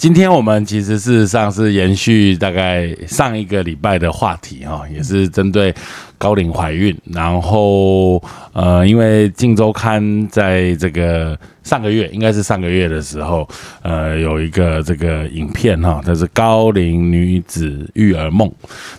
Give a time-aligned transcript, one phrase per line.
[0.00, 5.74] 今天我们其实事实上是延续大概上一个礼拜的话题哈，也是针对
[6.16, 8.14] 高龄怀孕，然后
[8.54, 11.38] 呃，因为《镜周刊》在这个。
[11.62, 13.48] 上个月应该是上个月的时候，
[13.82, 18.50] 呃，有一个这个影片哈，它是高龄女子育儿梦，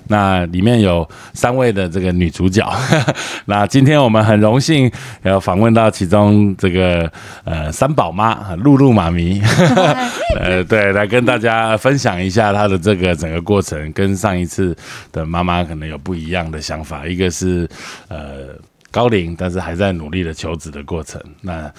[0.07, 2.67] 那里面有三位的这个女主角，
[3.45, 4.91] 那今天我们很荣幸
[5.23, 7.11] 要访问到其中这个
[7.43, 9.41] 呃三宝妈露露妈咪，
[10.39, 14.75] 呃对，来跟大家分享一下她的这个整个过程，跟上一次
[15.11, 17.67] 的妈妈可能有不一样的想法，一个是
[18.07, 18.55] 呃
[18.91, 21.71] 高龄，但是还在努力的求子的过程，那。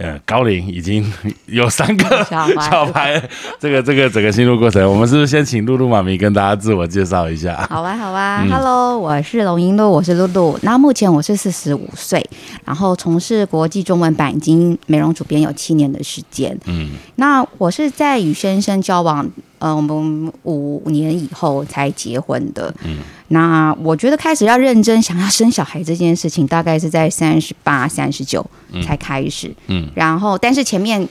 [0.00, 1.12] 呃，高龄已经
[1.46, 3.20] 有三个小孩，
[3.58, 7.66] 这个这个整个心路过程，我们是不是先请露露妈咪跟大家自我介绍一下？
[7.68, 10.56] 好啊，好啊，Hello，我是龙英露，我是露露。
[10.62, 12.24] 那目前我是四十五岁，
[12.64, 16.56] 然后从事国际中文版已经美容主编有七年的时间。
[16.66, 19.28] 嗯，那我是在与先生交往，
[19.58, 22.74] 呃，我们五年以后才结婚的。
[22.84, 28.44] 嗯，那我觉得开始要认真想要生小孩这件事情，大概是在三十八、三十九
[28.84, 29.54] 才开始。
[29.66, 29.90] 嗯。
[29.94, 31.06] 然后，但是前面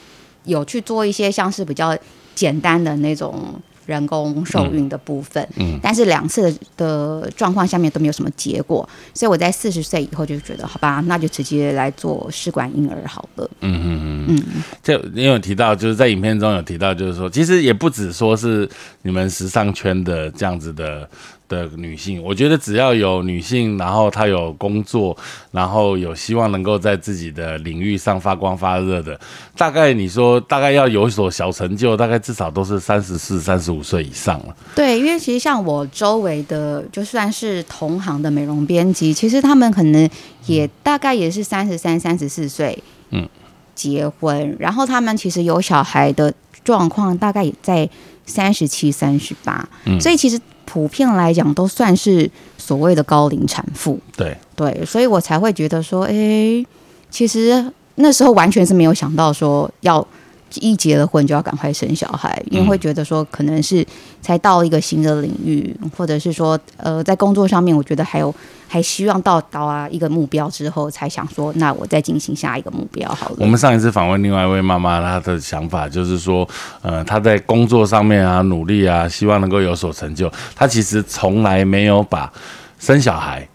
[0.45, 1.97] 有去做一些像是比较
[2.35, 13.49] 简单的那种人工受孕的部分，嗯，但是两次的状况下面都没有什么结果，所以我在四十岁以后就觉得，好吧，那就直接来做试管婴儿好了。
[13.61, 18.69] 嗯嗯嗯嗯，就你有提到，就是在影片中有提到，就是说，其实也不止说是
[19.01, 21.09] 你们时尚圈的这样子的。
[21.47, 25.15] 的女性，我觉得只要有女性，然后她有工作，
[25.51, 29.19] 然后有希望能够在自己的领域上发光发热的，
[29.55, 34.55] 大概你说大概要有所小成就，大概至少都是三十四、三十五岁以上了。
[34.75, 40.09] 对，因为其实像我周围的，就算是同行的美容编辑，其实他们可能
[40.45, 42.77] 也大概也是三十三、三十四岁，
[43.11, 43.27] 嗯，
[43.73, 46.33] 结婚，然后他们其实有小孩的
[46.63, 47.89] 状况，大概也在
[48.25, 50.39] 三十七、三十八，嗯，所以其实。
[50.67, 52.29] 普遍来讲，都算是
[52.59, 53.99] 所谓的高龄产妇。
[54.15, 56.63] 对对，所以我才会觉得说，哎，
[57.09, 60.05] 其实那时候完全是没有想到说要。
[60.55, 63.85] 一结了婚就要赶快生小孩，因为会觉得说可能是
[64.21, 68.33] 才到一个新的领域，或者是说呃在工作上面，我觉得还有
[68.67, 73.35] 还希望到达啊一个目标之后，才想说那我再进行下一个目标好了。
[73.39, 76.47] 我们上一次访问另外一位妈妈，她的想法就是说，
[76.81, 80.31] 呃，她在工作上面啊努力啊，希望能够有所成就。
[80.55, 82.31] 她其实从来没有把
[82.79, 83.47] 生小孩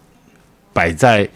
[0.73, 1.29] 摆在。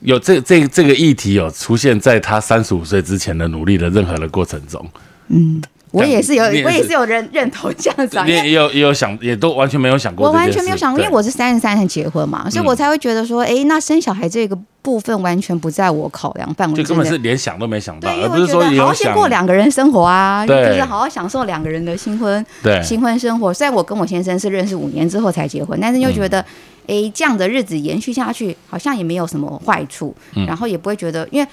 [0.00, 4.84] 有这这这个议题有出现在他三十五岁之前的努力的任何的过程中，
[5.28, 23.52] 嗯，我也是有，我也是有人认同这样子，你也有也有想，也都完全没有想过，我完全没有想过，因为我是三十三才结婚嘛，所以我才会觉得说，哎，那生小孩这个部分完全不在我考量范围，就根本是连想都没想到，而不是说好好先过两个人生活啊，就是好好享受两个人的新婚对新婚生活。
[23.52, 26.42] 虽然我跟我先生是认识五年之后才结婚，但是又觉得。
[26.86, 30.14] 哎，这样的日子延续下去，好像也没有什么坏处，
[30.46, 31.48] 然后也不会觉得，因为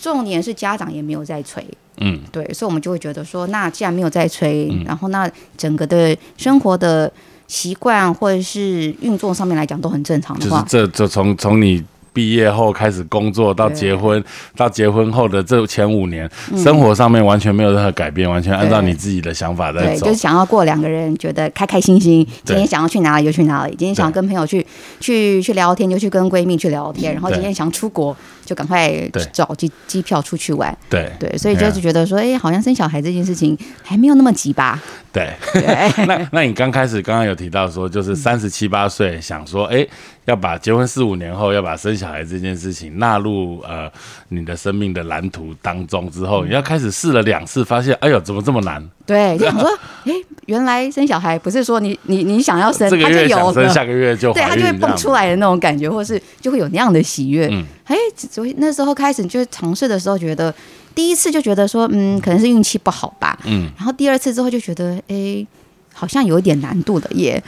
[0.00, 1.66] 重点是家长也没有在催，
[1.98, 7.12] 嗯，对，所以我们就会觉得说，那既然没有在催，然后那整个的生活的
[7.46, 11.84] 习惯或者是运作上面来讲都很正常的话，这这从从你。
[12.16, 14.24] 毕业后开始工作，到结婚，
[14.56, 20.06] 到结婚后的这前五年，生活上面完全没有任何改变，完全按照你自己的想法在走。
[20.06, 22.26] 就是想要过两个人觉得开开心心。
[22.42, 24.66] 今天想要去哪里就去哪里，今天想要跟朋友去
[24.98, 28.16] 去去聊天就去跟闺蜜去聊天，然后今天想出国
[28.46, 28.90] 就赶快
[29.30, 30.74] 找机机票出去玩。
[30.88, 34.82] 对对，所以就是觉得说，哎，好像生小孩这件事情还没有那么急吧？
[35.12, 35.30] 对。
[36.08, 39.86] 那那你刚开始刚刚有提到说，就是三十七八岁想说，哎。
[40.26, 43.90] 要把结婚四五年后要把生小孩这件事情纳入呃
[44.28, 48.84] 你的生命的蓝图当中之后，你要开始试了两次，发现哎呦怎么这么难？
[49.06, 49.68] 对，就想说
[50.04, 50.12] 哎，
[50.46, 57.48] 原来生小孩不是说你 你你想要生，这个月想生，下个月就对，他就会蹦出来的那种感觉，或是就会有那样的喜悦。
[57.52, 60.52] 嗯，哎，所以那时候开始就尝试的时候，觉得
[60.92, 65.46] 第一次就觉得说嗯可能是运气不好吧，嗯，然后第二次之后就觉得哎
[65.94, 67.40] 好像有一点难度的耶。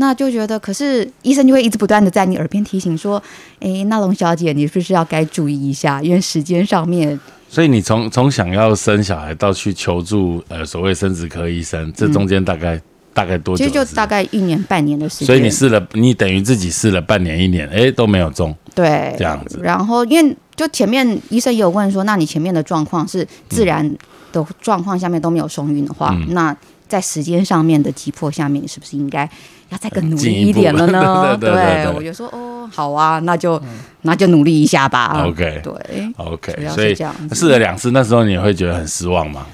[0.00, 3.20] 那就觉得，可是医生就会一直不断的在你耳边提醒说
[3.58, 6.00] ：“哎，那龙小姐，你是不是要该注意一下？
[6.00, 7.18] 因为时间上面
[7.48, 12.80] 所以你从从想要生小孩到去求助呃所谓生殖科医生，这中间大概、
[13.12, 13.64] 大概多久？
[13.64, 15.26] 其实就大概一年半年的时间。
[15.26, 23.90] 所以你试了，你等于自己试了半年一年，哎、都没有中，对这样子然后因为就前面医生也有问说，那你前面的状况是自然
[24.30, 26.56] 的状况下面都没有受孕的话，嗯那
[26.88, 29.28] 在时间上面的急迫下面，你是不是应该
[29.68, 31.36] 要再更努力一点了呢？
[31.38, 33.60] 对对对对对我就说哦，好啊，那就、
[34.02, 35.22] 那就努力一下吧。
[35.26, 36.12] OK 对。
[36.16, 39.46] OK，所以这样子试了两次，那时候你会觉得很失望吗？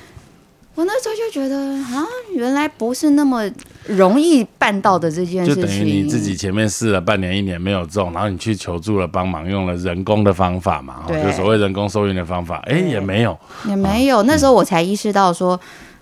[0.77, 1.57] 我那时候就觉得
[1.97, 2.05] 啊，
[2.35, 3.49] 原来不是那么
[3.87, 5.63] 容易办到的这件事情。
[5.63, 13.39] 等于你自己前面试了半年一年没有中，然后你去求助了帮忙，用了人工的方法嘛，就所谓人工受孕的方法，哎、也没有，
[13.69, 15.59] 也没有，那时候我才意识到说，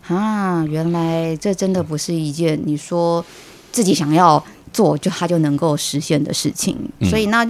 [0.08, 3.24] 啊，原来这真的不是一件你说
[3.70, 6.76] 自己想要做就它就能够实现的事情。
[6.98, 7.48] 嗯所以那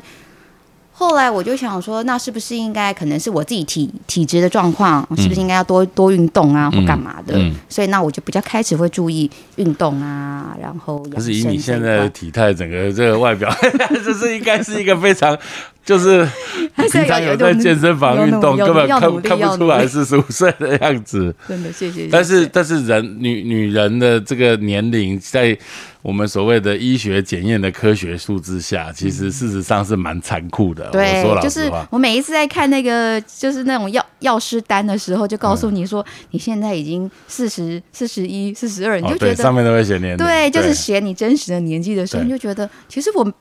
[0.95, 7.35] 后来我就想说，那是不是应该可能是我自己体体质的状况，是不是应该要多多运动啊，或干嘛的？
[7.37, 13.51] 嗯所以那我就比较开始会注意运动啊，然后可是以你现在的块体态，整个这个外表，
[14.05, 15.37] 这是应该是一个非常，
[15.85, 16.29] 就是
[16.93, 21.35] 平常有在健身房运动，根本看看不出来要努力四十五岁的样子。
[21.49, 22.09] 真的谢谢。
[22.13, 25.57] 但是但是人女女人的这个年龄，在
[26.03, 30.87] 我们所谓的医学检验的科学数字下，其实事实上是蛮残酷的。
[30.87, 43.33] 我说对，老就是实话，我每一次在看那个就是那种药药师单的时候，就告诉嗯你说、你现在已经四十四十一、四十二，你哦就觉对，得、上面都会写年龄，对，就是写你真实的年纪的时候，你就觉得其实我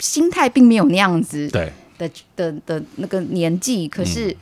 [0.00, 1.72] 心态并没有那样子对。
[1.98, 4.36] 的的的那个年纪，可是。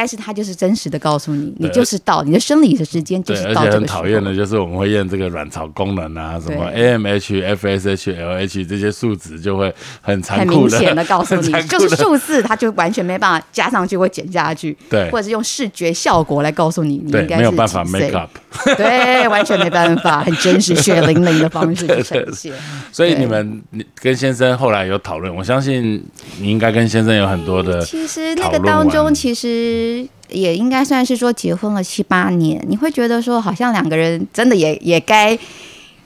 [0.00, 4.00] 但是他就是真实的告诉你，你就是到你的生理的时间就，是到这个时候。
[4.00, 9.70] 讨厌的就是我们会验这个卵巢功能啊，什么 AMH、FSH、LH 这些数值就会
[10.00, 18.30] 很残很酷的，明显的告诉你 就是数字，它就完全没办法加上去或减下去，对或者是用视觉效果来告诉你，你应该是没有办法 make up。
[18.78, 22.54] 对，完全没办法，很真实、血淋淋的方式去呈现。
[22.90, 26.02] 所以你们你跟先生后来有讨论，我相信
[26.40, 29.89] 你应该跟先生有很多的其实那个当中，完其实
[30.28, 35.38] 也应该算是说结婚了七八年，你会觉得说，好像两个人真的也也该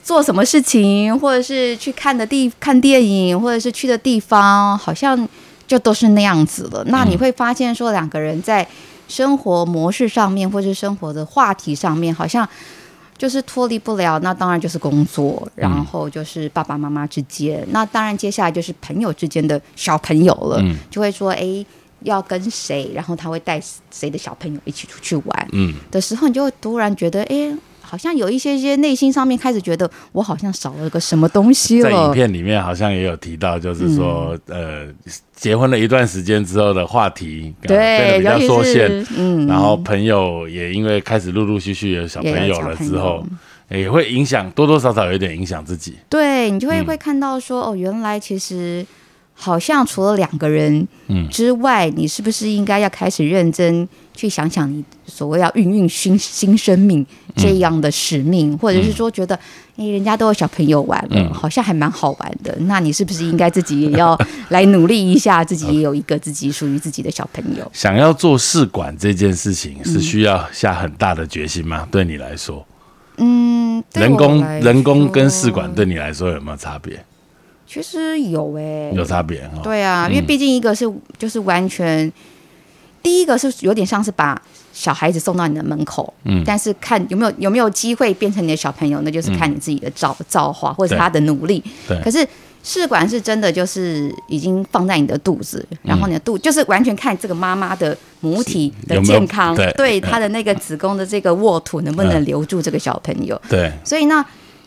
[0.03, 5.29] 做什么事情，或者是去看的地看电影，或者是去的地方，好像
[5.67, 6.85] 就都是那样子了。
[6.89, 8.67] 那你会发现说，两个人在
[9.09, 12.49] 生活模式上面，或是生活的话题上面，好像。
[13.17, 21.65] 就是脱离不了，那当然就是工作，然后就是爸爸妈妈之间，那当然接下来就是朋友之间的小朋友了，嗯就会说，哎，
[22.05, 23.61] 要跟谁，然后他会带
[23.91, 25.49] 谁的小朋友一起出去玩。
[25.53, 27.53] 嗯，的时候，你就会突然觉得，哎，
[27.83, 32.13] 好像有一些些内心上面开始觉得，我好像少了个什么东西在影。
[32.13, 34.87] 片里面好像也有提到，就是说，呃，
[35.35, 43.25] 结婚了一段时间之后的话题，呃对，比较缩限，嗯，然后朋友也因为开始陆陆续续有小朋友了之后，
[43.71, 45.97] 也会影响多多少少有一点影响自己。
[46.09, 46.85] 对你就会嗯。
[46.85, 48.85] 会看到说，哦，原来其实
[49.35, 51.29] 好像除了两个人嗯。
[51.29, 57.05] 之外，你是不是应该要开始认真去想想你所谓要孕育新新生命
[57.37, 59.39] 这样的使命，或者是说觉得，
[59.77, 61.35] 哎，人家都有小朋友玩了，嗯。
[61.35, 64.17] 好像还蛮好玩的，那你是不是应该自己也要
[64.51, 67.69] 来努力一下，自己也有一个自己属于自己的小朋友？
[67.75, 69.93] 想要做试管这件事情，嗯。
[69.93, 71.87] 是需要下很大的决心吗？
[71.91, 72.65] 对你来说，
[73.19, 77.05] 嗯，人工人工跟试管对你来说有没有差别？
[77.67, 79.61] 其实有哎、有差别哦。
[79.63, 82.13] 对啊，因为嗯毕竟一个是就是完全，
[83.03, 84.41] 第一个是有点像是把
[84.73, 86.43] 小孩子送到你的门口，嗯。
[86.45, 91.63] 但是看有没有有没有机会变成你的小朋友，那就是看你自己的造造化或者是他的努力。
[91.89, 92.01] 对。
[92.03, 92.27] 可是
[92.63, 102.25] 试管是真的就是已经放在你的肚子，然后你的肚就是完全看这个妈妈的母体的健康，对对嗯她的那个子宫的这个沃土能不能嗯。
[102.25, 103.39] 留住这个小朋友。
[103.51, 104.25] 对，所以呢，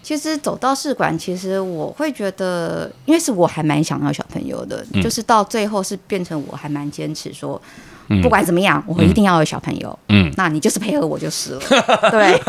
[0.07, 7.61] 其实走到试管，其实我会觉得，因为是我还蛮想要小朋友的，嗯就是到最后是变成我还蛮坚持说，
[8.07, 9.99] 嗯不管怎么样，我一定要有小朋友。
[10.07, 11.59] 嗯，那你就是配合我就是了，
[12.09, 12.39] 对。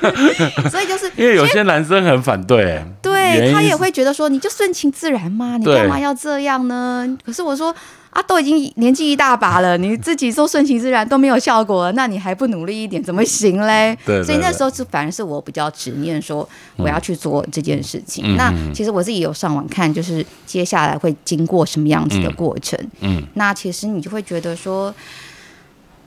[0.72, 7.06] 所以就是因为有些男生很反对，对他也会觉得说，你就顺其自然嘛，你干嘛要这样呢？
[7.26, 7.74] 可是我说
[8.12, 13.96] 啊，都已经年纪一大把了，你自己说顺其自然都没有效果了，那你还不努力一点，怎么行嘞？
[14.04, 18.24] 对对所以那对时候是反而是我比较执念说我要去做这件事情。
[18.26, 22.78] 嗯那其实我自己有上网看，就是接下来会经过什么样子的过程。
[23.00, 24.94] 嗯，那其实你就会觉得说。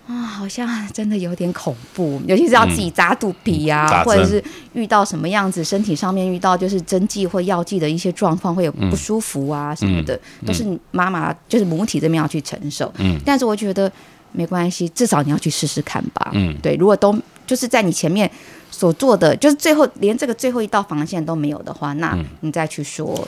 [0.08, 4.44] 啊，好像真的有点恐怖，尤其是要自己扎肚皮啊，嗯或者是
[4.74, 12.94] 遇到什么样子，身体上面遇到就是针剂或药剂的一些状况，会有嗯不舒服啊什么的，都是你妈妈就是母体这边要去承受。
[13.00, 13.92] 嗯但是我觉得
[14.32, 16.30] 没关系，至少你要去试试看吧。
[16.34, 18.30] 嗯对，如果都就是在你前面
[18.70, 23.28] 所做的，就是最后连这个最后一道防线都没有的话，那嗯你再去说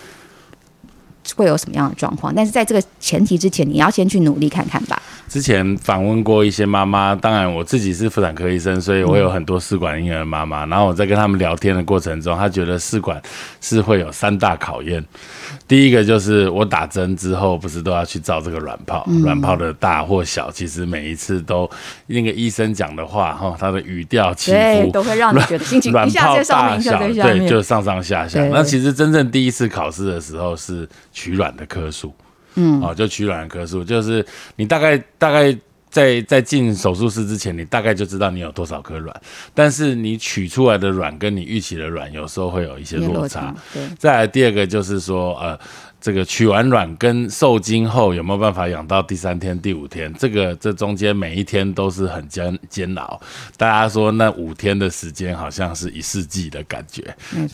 [1.35, 2.31] 会有什么样的状况。
[2.35, 5.01] 但是在这个前提之前，你要先去努力看看吧。
[5.27, 10.65] 之前访问过一些妈妈，当然我自己是妇产科医生，所以我有很多试管婴儿妈妈。
[10.67, 13.21] 然后我在跟他们聊天的过程中，他觉得试管
[13.59, 15.03] 是会有三大考验。
[15.67, 21.69] 第一个就是我打针之后，不是都要去照这个卵泡，卵泡的大或小，其实每一次都
[22.05, 27.47] 那个医生讲的话，哈，他的语调起对，伏都会让你觉得心情卵 一下泡在上面，一下大小，对，在下面。
[27.47, 28.41] 就上上下下。
[28.47, 32.13] 那其实真正第一次考试的时候是取卵的颗数，
[32.57, 35.55] 嗯，哦，就取卵的颗数，就是你大概大概
[35.89, 39.21] 在在进手术室之前，你大概就知道你有多少颗卵，
[39.53, 43.55] 但是你取出来的卵跟你预期的卵有时候会有一些落差。
[43.73, 45.57] 对再来第二个就是说，呃，
[45.99, 50.13] 这个取完卵跟受精后有没有办法养到第三天、第五天？
[50.13, 53.19] 这个这中间每一天都是很煎煎熬。
[53.57, 57.03] 大家说那五天的时间好像是一世纪的感觉，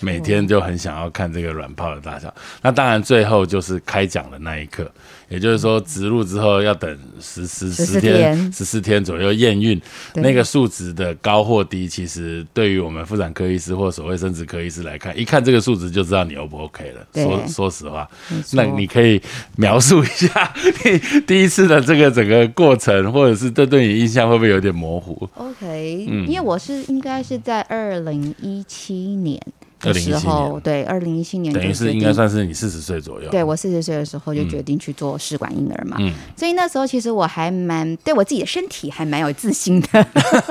[0.02, 2.34] 每天就很想要看这个卵泡的大小。
[2.62, 4.92] 那当然最后就是开奖的那一刻，
[5.34, 8.54] 也就是说植入之后要等十十14天天。
[8.54, 9.82] 十四天左右验孕，
[10.14, 17.08] 那个数值的高或低，其实对于我们妇产科医师或所谓生殖科医师来看，一看这个数值就知道你 O 不 OK 了。
[17.16, 18.08] 说说实话，
[18.52, 19.20] 那你可以
[19.58, 20.54] 描述一下
[20.86, 26.28] 你第一次的这个整个过程，或者是这对你印象会不会有点模糊？OK，、嗯。
[26.28, 29.42] 因为我是应该是在二零一七年
[29.84, 33.30] 的时2017候，年对，二零一七年等于就是应该算是你四十岁左右。
[33.30, 40.08] 对我四十岁的时候就决定去做试管婴儿嘛，嗯所以那时候其实我还蛮对我自己的身体还蛮有自信的，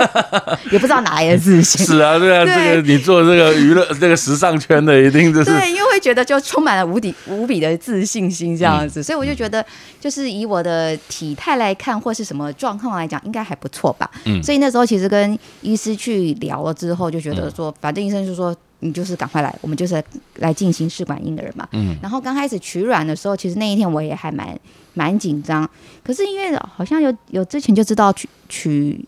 [0.70, 1.84] 也不知道哪来的自信。
[1.86, 9.64] 是啊，对啊，对这个你做这个娱乐这个时尚圈的，一定就是对，因为会觉得就充满了无底无比的自信心这样子，嗯所以我就觉得，
[10.00, 14.10] 就是以我的体态来看，或是什么状况来讲，应该还不错吧。
[14.24, 18.54] 嗯所以那时候其实跟医师去聊了之后，就觉得说，反正医生就说。
[18.82, 20.02] 你就是赶快来，我们就是
[20.36, 21.66] 来进行试管婴儿嘛。
[21.72, 24.58] 嗯然后刚开始取卵的时候，其实那一天我也还蛮
[24.94, 25.68] 蛮紧张，
[26.04, 29.04] 可是因为好像有有之前就知道取取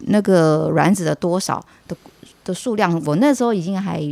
[0.00, 1.96] 那个卵子的多少的
[2.44, 4.02] 的数量，我那时候已经还，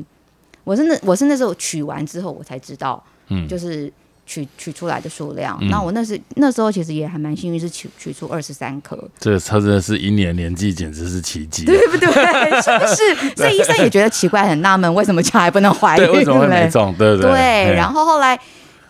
[0.64, 3.90] 我是那我是那时候取完之后我才知道，嗯就是
[4.26, 5.56] 取取出来的数量。
[5.62, 11.64] 嗯那我那时那时候其实也还蛮幸运，是取取出二十三颗，这个车真的是一年年纪简直是奇迹。
[11.64, 12.08] 对不对？
[12.60, 13.34] 是不是？
[13.36, 16.92] 所以医生也觉得奇怪，很纳闷，为什么这样还不能怀，孕为什么会没中？
[16.98, 17.30] 对不对？
[17.30, 18.38] 对，然后后后来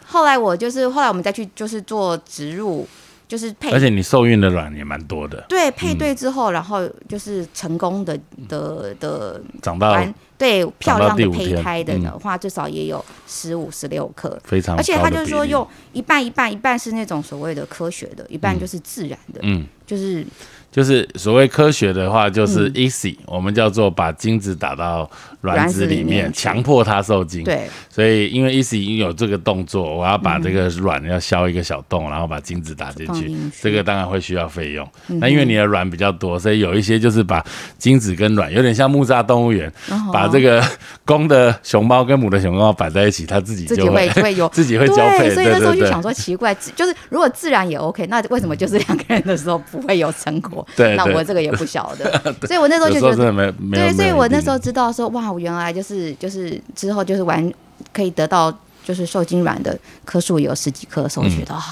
[0.07, 2.87] 后来我就是后来我们再去就是做植入，
[3.29, 8.19] 就是配而且你受孕的卵也蛮多的，对配对之后，然后就是成功的
[8.49, 14.39] 的的长到完对漂亮的胚胎的的话，至少也有十五十六颗。
[14.45, 19.67] 非常而且他就是说用一半一半，一半是那种所谓的科学的，一半就是自然的，嗯。
[19.87, 20.27] 就是
[20.71, 25.09] 就是所谓科学的话，就是嗯 easy，、我们叫做把精子打到
[25.41, 34.87] 卵卵子子里面，强迫它受精。，对所以因为 easy 已经有这个动作，我要把这个卵要削一个小洞，然后把精子打进去这个当然会需要费用。
[35.09, 37.43] 嗯那因为你的卵比较多，所以有一些就是把
[37.79, 39.73] 精子跟卵有点像木栅动物园，
[40.13, 40.63] 把这个
[41.07, 45.31] 公的熊猫跟母的熊猫摆在一起，它自己自己就会 会有自己会交配。
[45.31, 50.66] 所以那时候就想说奇怪，就是如果自然也 OK，那为什么就是两个人的时候不会有成果？
[50.75, 50.97] 对对。
[50.97, 57.53] 那我这个也不晓得，所以我那时候就觉得，对，所以我那时候知道说，哇，我原来就是就是之后就是完
[57.93, 58.53] 可以得到
[58.85, 61.63] 就是受精卵的颗数有十几颗的时候，我觉得啊。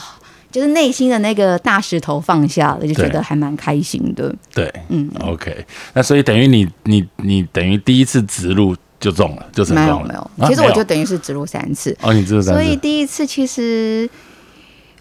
[0.55, 4.33] 就是内心的那个大石头放下了，就觉得还蛮开心的。
[4.55, 10.07] 对，嗯，OK，那所以等于你你你等于第一次植入就中了，就成功了。
[10.07, 14.09] 没有没有，其实我就等于是植入三次，哦，你植入三所以，第一次其实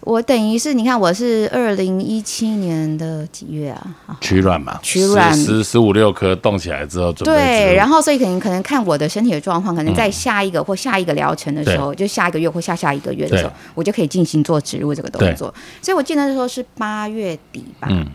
[0.04, 3.96] 我等于是，你看我是二零一七年的几月啊？
[4.06, 5.34] 啊取卵嘛，取卵。
[5.34, 15.52] 十十十五六颗动起来之后准备对，然后所以可能可能看我的身体的状况，可能在下一个或下一个疗程的时候，就下一个月或下下一个月的时候，我就可以进行做植入这个动作。
[15.80, 18.06] 所以我记得那时候是八月底吧，嗯。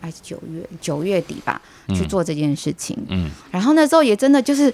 [0.00, 1.58] 还是九月九月底吧，
[1.94, 2.94] 去做这件事情。
[3.08, 4.70] 嗯，然后那时候也真的就是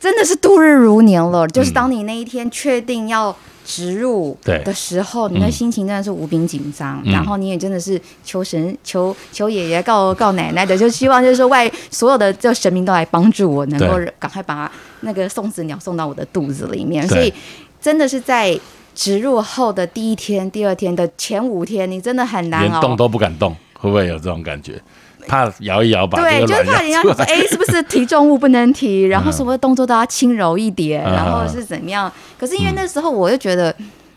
[0.00, 3.34] 真的是度日如年了，就是当你那一天确定要。
[3.68, 17.06] 植入对的时候，你的嗯心情真的是无比紧张，嗯然后你也真的是求神、求求爷爷、告告奶奶的，就希望就是说外所有的这神明都来帮助我，能够赶快把那个送子鸟送到我的肚子里面。
[17.06, 17.30] 所以
[17.78, 18.58] 真的是在
[18.94, 22.68] 植入后的第一天、第二天的前五天，你真的很难熬。
[22.68, 24.80] 连动都不敢动，会不会有这种感觉？
[25.28, 27.24] 怕摇一摇吧对，就是怕人家说，卵摇出来。
[27.26, 29.02] 哎、是不是提重物不能提？
[29.06, 32.10] 然后什么动作都要轻柔一点，嗯然后是怎么样？
[32.38, 33.74] 可是因为那时候我又觉得，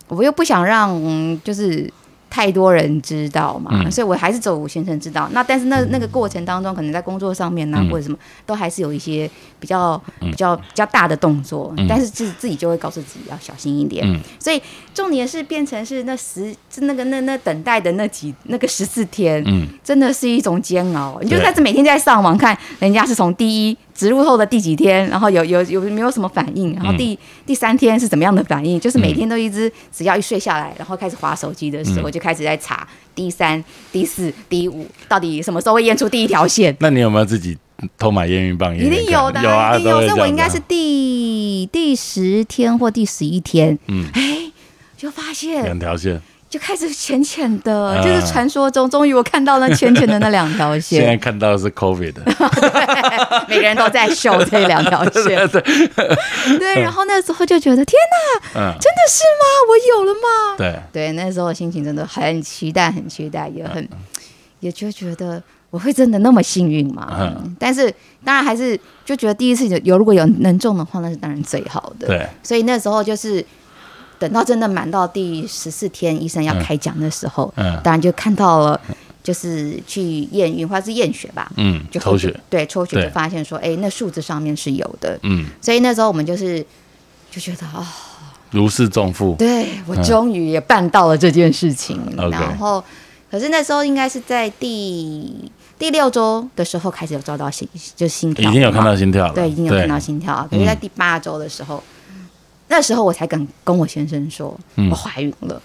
[0.08, 1.91] 我又不想让，嗯，就是
[2.32, 3.92] 太多人知道嘛，嗯。
[3.92, 5.30] 所以我还是走吴先生知道。
[5.34, 7.90] 那但是那那个过程当中，可能在工作上面呢、嗯。
[7.90, 11.86] 或者什么，都还是有一些比较比较比较大的动作，嗯。
[11.88, 14.08] 但是自自己就会告诉自己要小心一点。
[14.08, 14.20] 嗯。
[14.40, 14.60] 所以
[14.94, 21.20] 重点是变成是那十是那个那那等待的那几那个十四天，嗯，真的是一种煎熬。
[21.22, 21.46] 你就对。
[21.46, 27.15] 开始每天在上网看人家是从第一植入后的第几天，然后有有有没有什么反应，然后第、
[27.46, 32.03] 第三天是怎么样的反应，就是每天都一直只要一睡下来，然后开始划手机的时候，嗯。
[32.05, 36.75] 我就开始在查第三、第四、第五到底什么时候会验出第一条线。
[36.79, 37.55] 那你有没有自己
[38.00, 38.75] 偷买验孕棒？
[38.75, 40.00] 一定有的啊，有啊，一定有。
[40.00, 44.08] 都会所以我应该是第第十天或第十一天，嗯。
[44.13, 44.51] 哎，
[44.98, 46.20] 就发现两条线，
[46.51, 48.03] 就开始浅浅的，啊。
[48.03, 51.00] 就是传说中，终于我看到那浅浅的那两条线。
[51.00, 55.48] 现在线，看到的是 COVID 的，每个人都在秀这两条线，
[56.60, 57.98] 对，然后那时候就觉得天
[58.53, 59.46] 哪，嗯，真的是吗？
[59.70, 60.58] 我有了吗？
[60.58, 63.70] 对，对，那时候心情真的很期待，很期待，也嗯。
[63.74, 63.89] 很，
[64.60, 67.08] 也就觉得我会真的那么幸运吗？
[67.17, 67.55] 嗯。
[67.58, 67.91] 但是
[68.25, 72.08] 当然还是就觉得第一次有有如果有能中的话，那是当然最好的。
[72.08, 73.43] 对，所以那时候就是
[74.22, 78.80] 等到真的满到第十四天，医生要嗯开奖的时候，嗯当然就看到了，
[79.24, 86.63] 就是去验孕或者是验血吧，嗯，就抽血，对抽血就发现说，哎，那数字上面是有的，嗯，所以那时候我们就是
[87.32, 87.84] 就觉得啊、
[88.51, 92.84] 如释重负，对我终于也办到了这件事情，然后
[93.32, 95.50] 可是那时候应该是在第
[95.80, 98.96] 第六周的时候开始有照到心，就心跳，已经有看到。
[98.96, 100.48] 心跳了，对，已经有看到心跳了。
[100.51, 101.82] 可是，在嗯第八周的时候，
[102.72, 104.90] 那时候我才敢跟我先生说，嗯。
[104.90, 105.62] 我怀孕了。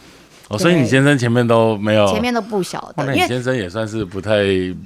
[0.48, 4.34] 哦，所以你先生前面都没有，前面都不晓哇，得，那因为你先生也算是不太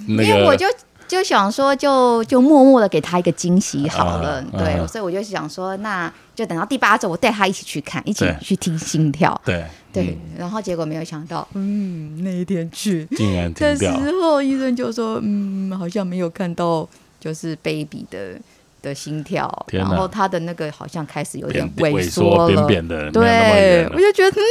[0.07, 0.67] 那个，因为我就
[1.09, 9.65] 就想说就，就默默的给他一个惊喜好了，啊对，啊所以我就想说，那就等到第八周，我带他一起去看，一起去听心跳，对。
[9.93, 13.07] 对，然后结果没有想到，嗯，那一天去。
[13.11, 18.41] 嗯竟然停的时，候，医生就说，嗯，好像没有看到就是 baby 的。
[18.83, 22.67] 的心跳，然后他的那个好像开始有点萎缩缩了，
[23.13, 24.43] 对我就觉得，嗯，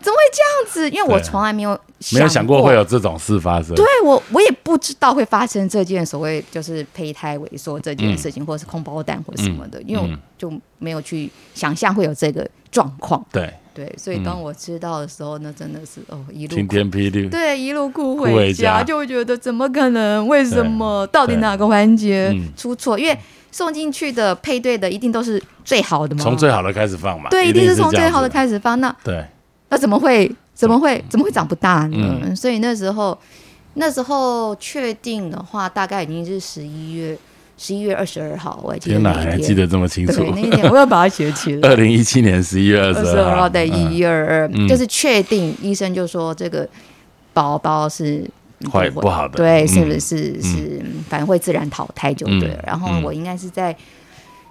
[0.00, 0.90] 怎么会这样子？
[0.90, 1.70] 因为我从来没有
[2.12, 10.18] 没有想想过会有这种事发生，对我，我也不知道会发生这件所谓就是胚胎萎缩这件事情，或者是空包蛋或什么的，因为我嗯。
[10.36, 13.24] 就没有去想象会有这个状况。
[13.32, 20.26] 对，对，所以当我知道的时候，那真的是哦，一路晴天霹雳，对一路哭哭回家，家就会觉得怎么可能？
[20.28, 21.04] 为什么？
[21.08, 22.96] 到底哪个环节嗯出错？
[22.96, 23.18] 因为
[23.50, 28.80] 送进去的配对的一定都是最好的嘛，从最好的开始放嘛，对，一定是是从最好的，开始放。
[28.80, 29.24] 那对，
[29.68, 32.20] 那怎么会怎么会怎么会长不大呢？
[32.22, 33.18] 嗯所以那时候
[33.74, 37.18] 那时候确定的话，大概已经是十一月
[37.56, 39.32] 十一月二十二号，我还记得天哪，那一天。
[39.32, 40.22] 还记得这么清楚。
[40.22, 41.60] 对，那一天我要把它写起来。
[41.70, 44.66] 二零一七年十一月二二十二号对一一二二，嗯。
[44.66, 46.68] 就是确定医生就说这个
[47.32, 48.28] 宝宝是
[48.70, 49.36] 坏会不好的。
[49.36, 49.68] 对，嗯。
[49.68, 52.56] 是不是是反正会自然淘汰就对了。
[52.56, 53.02] 嗯然后嗯。
[53.02, 53.76] 我应该是在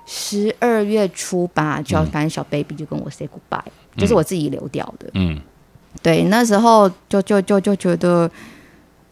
[0.05, 3.63] 十二月初吧，就反正小 baby 就跟我 say goodbye，
[3.97, 5.07] 就是我自己流掉的。
[5.13, 5.39] 嗯，
[6.01, 8.29] 对，那时候就就就就觉得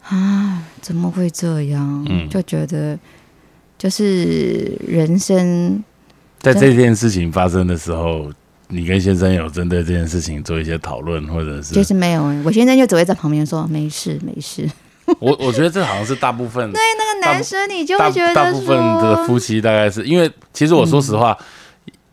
[0.04, 2.06] 啊，怎么会这样？
[2.10, 2.28] 嗯。
[2.30, 2.98] 就觉得
[3.82, 5.84] 就是人生
[6.38, 8.32] 在这件事情发生的时候，
[8.68, 14.70] 你跟先生有针对这件事情做一些讨论，或者是就是没有欸，我先生就只会在旁边说没事没事。
[15.20, 21.36] 我我觉得这好像是大部分 对，那个男生你就会觉得大部分的夫妻大概是因为，其实我说实话，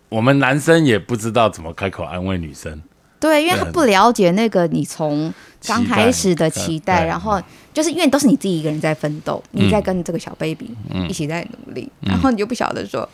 [0.09, 2.81] 我们男生也不知道怎么开口安慰女生，
[3.20, 5.33] 对，因为他不了解那个你从
[5.66, 7.42] 刚开始的期待，然后
[7.74, 9.66] 就是因为都是你自己一个人在奋斗，嗯。
[9.66, 11.09] 你在跟这个小 baby 嗯。
[11.09, 12.11] 一起在努力，嗯。
[12.11, 13.09] 然后你就不晓得说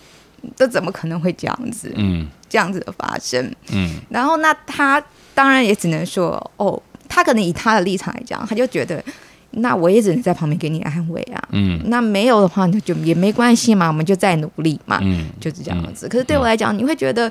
[0.55, 2.27] 这怎么可能会这样子，嗯。
[2.49, 3.51] 这样子的发生。
[3.73, 3.99] 嗯。
[4.11, 5.03] 然后那他
[5.35, 9.03] 当然也只能说，哦，他可能以他的立场来讲，他就觉得，
[9.53, 11.43] 那我也只能在旁边给你安慰啊。
[11.53, 11.81] 嗯。
[11.87, 16.07] 那没有的话，那就也没关系嘛，我们就再努力嘛，嗯，就是这样子。
[16.09, 17.31] 可是对我来讲，你会觉得，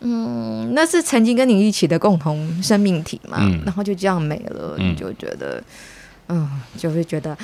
[0.00, 5.62] 嗯，那是曾经跟你一起的共同生命体嘛，嗯然后就这样没了，嗯你就觉得，
[6.28, 7.36] 嗯，就会觉得。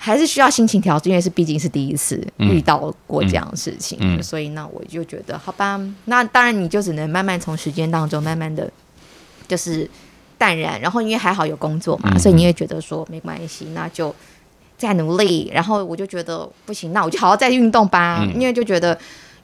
[0.00, 8.70] 还是需要心情调整，因为是毕竟是第一次嗯遇到过这样的事情，所以那我就觉得好吧，那当然你就只能慢慢从时间当中慢慢的，
[9.48, 9.90] 就是
[10.38, 14.14] 淡然，然后因为还好有工作嘛，嗯所以你也觉得说没关系，那就
[14.76, 15.50] 再努力。
[15.52, 18.96] 然后我就觉得不行，那我就好好再运动吧，嗯因为就觉得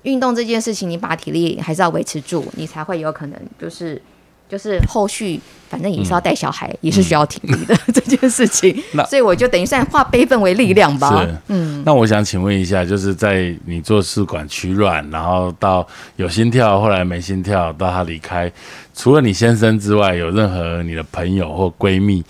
[0.04, 4.00] 运动这件事情，你把体力还是要维持住，你才会有可能就是
[4.48, 11.36] 就是后续反正也是要带小孩，也是需要体力的 这件事情那，所以我就等于算化悲愤为力量吧是。
[11.48, 15.86] 嗯，那我想请问一下，就是在你做试管取卵，然后到
[16.16, 18.52] 有心跳，后来没心跳，到他离开，
[18.94, 22.22] 除了你先生之外，有任何你的朋友或闺蜜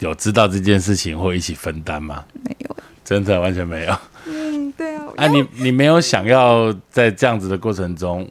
[0.00, 2.22] 有知道这件事情或一起分担吗？
[2.44, 2.76] 没有。
[3.04, 3.94] 真的完全没有。
[4.26, 5.24] 嗯，对啊。
[5.24, 8.28] 啊，你你没有想要在这样子的过程中，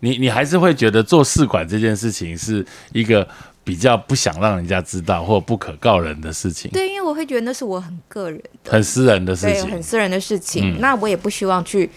[0.00, 3.26] 你你还是会觉得做试管这件事情是一个
[3.64, 9.82] 比较不想让人家知道或不可告人的事情，对，因为我会觉得那是我很个人的，很私人的事对，情很。
[9.82, 10.76] 私人的事情。
[10.76, 11.90] 嗯那我也不希望去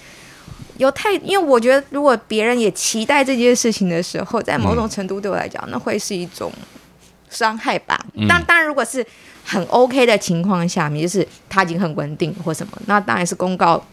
[0.78, 6.52] 有太，因为我觉得如果别人也期待这件事情的时候，在某种程度对我来讲，那会是一种
[7.30, 8.00] 伤害吧。
[8.14, 9.06] 嗯当当然，如果是
[9.44, 13.84] 很 OK 的情况下面，就是他已经很稳定或什么，那当然是公告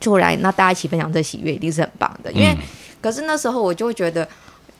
[0.00, 2.32] 出来，那大家一起分享这喜悦，一定是很棒的。
[2.32, 2.58] 因为、嗯
[3.00, 4.26] 可是那时候我就会觉得。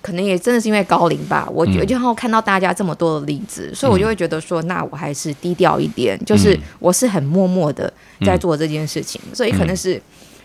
[0.01, 9.99] 可能也真的是因为高龄吧，我觉得就后看到大家这么多的例子，所以我就会觉得说，那我还是低调一点，就是嗯我是很默默的在做这件事情，所以可能是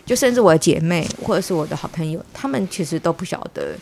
[0.06, 3.74] 就甚至我的姐妹或者是我的好朋友，他们其实都不晓得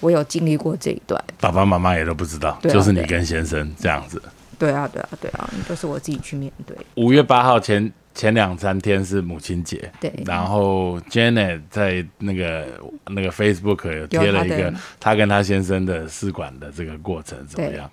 [0.00, 1.22] 我有经历过这一段。
[1.38, 4.20] 爸爸妈妈也都不知道，就是你跟先生这样子。
[4.58, 6.76] 对啊，对啊，对啊，都是我自己去面对。
[6.96, 12.66] 五月八号前前两三天是母亲节，对然后 Janet 在那个
[13.06, 17.90] 那个 Facebook 有贴了一个有她跟她先生的试管的这个过程怎么样？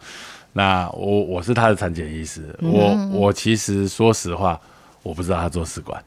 [0.54, 4.60] 那我我是她的产检医师，嗯我我其实说实话，
[5.04, 6.04] 我不知道她做试管，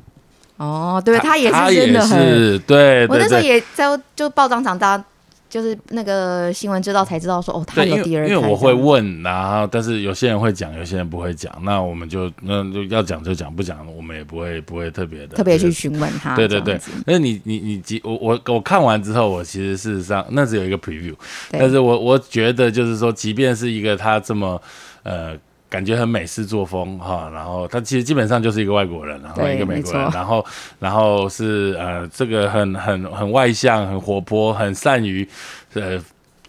[0.57, 3.41] 哦，对他也是真的很，是对我那时候。
[3.41, 5.03] 也在就报章长大，
[5.53, 16.81] 就是那个新闻知道才知道说，哦，他有第二胎因为我会问，然后但是有些人会讲，有些人不会讲，那我们就那就要讲就讲，不讲我们也不会不会特别的特别去询问他，对对对。
[17.05, 21.15] 那你你你几我我我看完之后，我其实事实上那只有一个 preview，
[21.51, 24.59] 但是我我觉得就是说，即便是一个他这么
[25.03, 25.37] 呃。
[25.73, 30.45] 感觉很美式作风哈，然后他其实基本上就是一个外国人，然后一个美国人然后
[30.79, 35.27] 然后是呃这个很很很外向、很活泼、很善于
[35.73, 35.99] 呃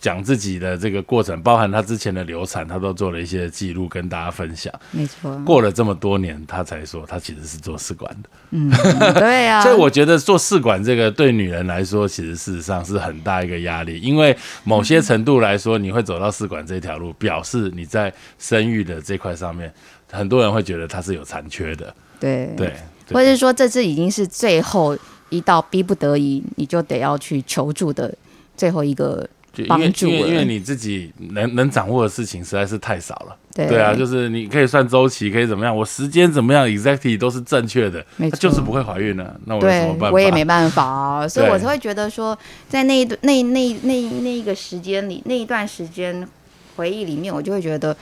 [0.03, 4.73] 讲自己的这个过程，包含他之前的流产，他都做了一些记录跟大家分享。
[4.91, 8.29] 没错，过了这么多年，他才说他其实是做试管的。
[8.49, 8.69] 嗯，
[9.15, 14.35] 对啊，所以我觉得做试管这个对女人来说，其实事实上是很大一个压力，因为
[14.65, 19.73] 某些程度来说，你会走到试管这条路，表示你在生育的这块上面，
[20.11, 21.95] 很多人会觉得它是有残缺的。
[22.19, 22.73] 对对，
[23.07, 24.97] 对或者是说这次已经是最后
[25.29, 28.13] 一道逼不得已，你就得要去求助的
[28.57, 33.37] 最后一个，就因为因为因为你自己能能掌握的事情实在是太少了。
[33.53, 40.11] 对对啊，就是你可以算周期，可以怎么样，我时间怎么样，exactly 都是正确的，没错它就是不会怀孕呢、那我有什么办法？
[40.11, 42.35] 我也没办法啊， 所以我才会觉得说，
[42.67, 46.27] 在那一段那那那那一个时间里，那一段时间
[46.75, 47.95] 回忆里面，我就会觉得。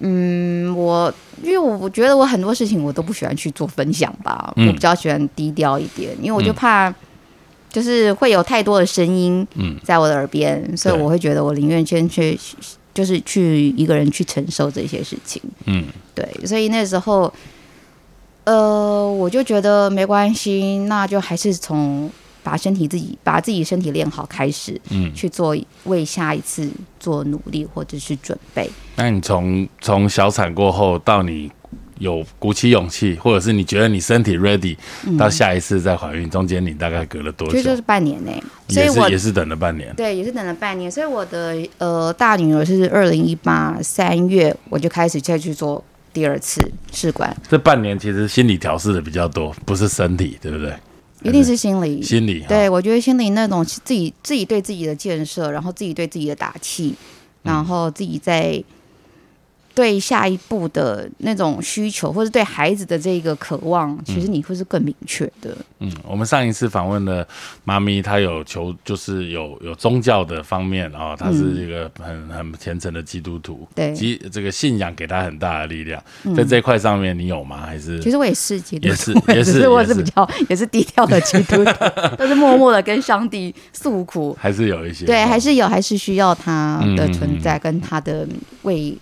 [0.00, 6.94] 嗯，我因为我我觉得我很多事情我都不喜欢去做分享吧，嗯我比较喜欢低调一点，因为我就嗯怕
[7.70, 12.38] 就是会有太多的声音嗯在我的耳边，所以我会觉得我宁愿先去
[12.94, 15.40] 就是去一个人去承受这些事情。
[15.66, 17.32] 嗯对，所以那时候，
[18.44, 22.10] 呃，我就觉得没关系，那就还是从
[22.42, 25.14] 把身体自己把自己身体练好开始嗯。
[25.14, 25.54] 去做，
[25.84, 28.68] 为下一次做努力或者是准备。
[28.96, 31.50] 那你从从小产过后到你
[31.98, 34.76] 有鼓起勇气，或者是你觉得你身体 ready，、
[35.18, 37.54] 到下一次再怀孕，中间你大概隔了多久？
[37.54, 39.94] 就就是半年内，所以也我是也是等了半年。
[39.94, 45.82] 对也是等了半年，所以我的呃大女儿是二零一八三月我就开始再去做
[46.12, 46.60] 第二次
[46.92, 50.72] 试管，这半年其实心理调试的比较多，不是身体，对不对？
[51.22, 52.00] 一定是心理。
[52.00, 52.42] 心理。
[52.42, 56.94] 哈对，我觉得心理那种自己自己对自己的建设，然后自己对自己的打气，
[57.42, 58.62] 然后自己在
[59.78, 65.56] 对下一步的那种需求，或者对孩子的这个渴望，其实你会是更明确的。
[65.78, 67.24] 嗯，我们上一次访问的
[67.62, 76.02] 妈咪，她有求，就是有有宗教的方面哦，她是一个很很虔诚的基督徒，嗯对基这个信仰给她很大的力量，
[76.36, 77.64] 在这一块上面你有吗？
[77.64, 81.72] 还是其实我也是基督徒，也是也是我也是是比较也是低调的基督徒，
[82.18, 84.36] 都是默默的跟上帝诉苦。
[84.40, 88.26] 还是有一些对，哦还是有，还是需要他的存在跟他的
[88.62, 88.92] 慰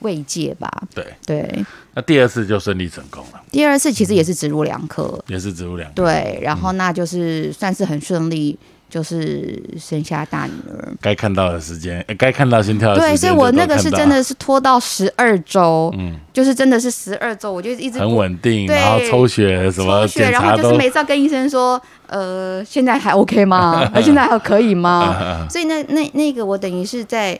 [0.00, 0.70] 慰藉吧。
[0.94, 1.04] 对。
[1.26, 5.94] 对，那第二次就顺利成功了，第二次其实也是植入两颗，也是植入两颗。
[5.94, 8.58] 对，然后那就是算是很顺利，
[8.88, 10.88] 就是生下大女儿。
[11.00, 23.90] 该看到的时间，呃该看到心跳的时间对，所以我那个是真的的是拖到十二周，嗯，就是真的是十二周，我就一直很稳定，然后抽血什么抽血，检查然后就是都每次要跟医生说，呃，现在还 OK 吗？
[23.92, 25.16] 呃 现在还可以吗？
[25.20, 27.38] 嗯所以那那那个我等于是在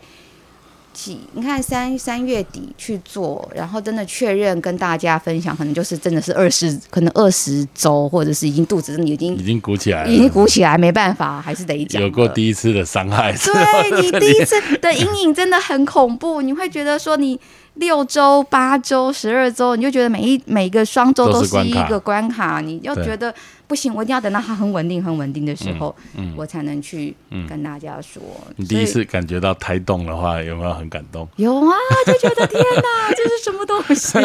[0.98, 17.38] 几，你看三三月底去做，然后真的确认跟大家分享，可能就是真的是二十，可能二十周，或者是已经肚子已经已经鼓起来了，已经鼓起来，没办法，还是得讲有过第一次的伤害，对你 第一次的阴影真的很恐怖，你会觉得说你
[17.78, 23.32] 六周、八周、十二周，你就觉得每一每个双周都是一个关卡，你就觉得
[23.66, 27.14] 不行，我一定要等到它很稳定、很稳定的时候，嗯我才能去
[27.48, 28.20] 跟大家说。
[28.56, 31.28] 你第一次感觉到胎动的话，有没有很感动？
[31.36, 31.72] 有啊，
[32.06, 34.18] 就觉得天哪，这是什么东西？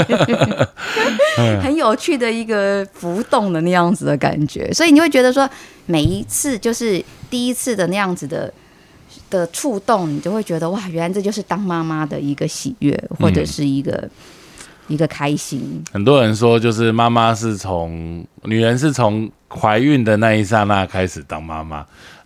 [1.61, 5.47] 很有趣的一个浮动的那样子的感觉，所以你会觉得说，
[5.85, 8.51] 每一次就是第一次的那样子的
[9.33, 14.07] 的触动，你就会觉得哇，原来这就是当妈妈的一个喜悦，或者是一个、
[14.87, 15.83] 一个开心。
[15.91, 21.83] 很多人说，就是妈妈是从女人是从怀孕的那一刹那开始当妈妈，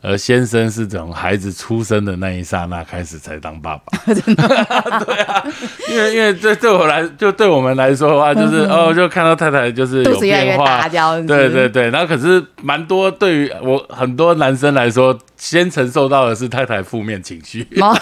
[0.07, 3.83] 而先生是从孩子出生的那一刹那开始才当爸爸。
[5.03, 5.43] 对啊，
[5.89, 10.87] 因为因为这对我来，就对我们来说的话， 就是、哦，就看到太太就是有变化。
[10.87, 17.93] 对对对，然后可是蛮多对于我很多男生来说，先承受到的是太太负面情绪，哦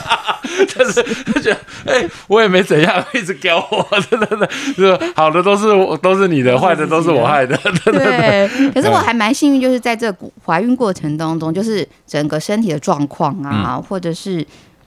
[0.78, 14.46] 但是他觉得哎、我也没怎样， 一直给我，真的是好的都是我都是你的，坏的都是我害的， 对可是我还蛮幸运，就是在这个怀孕过程当中，就是整个身体的状况啊，或者是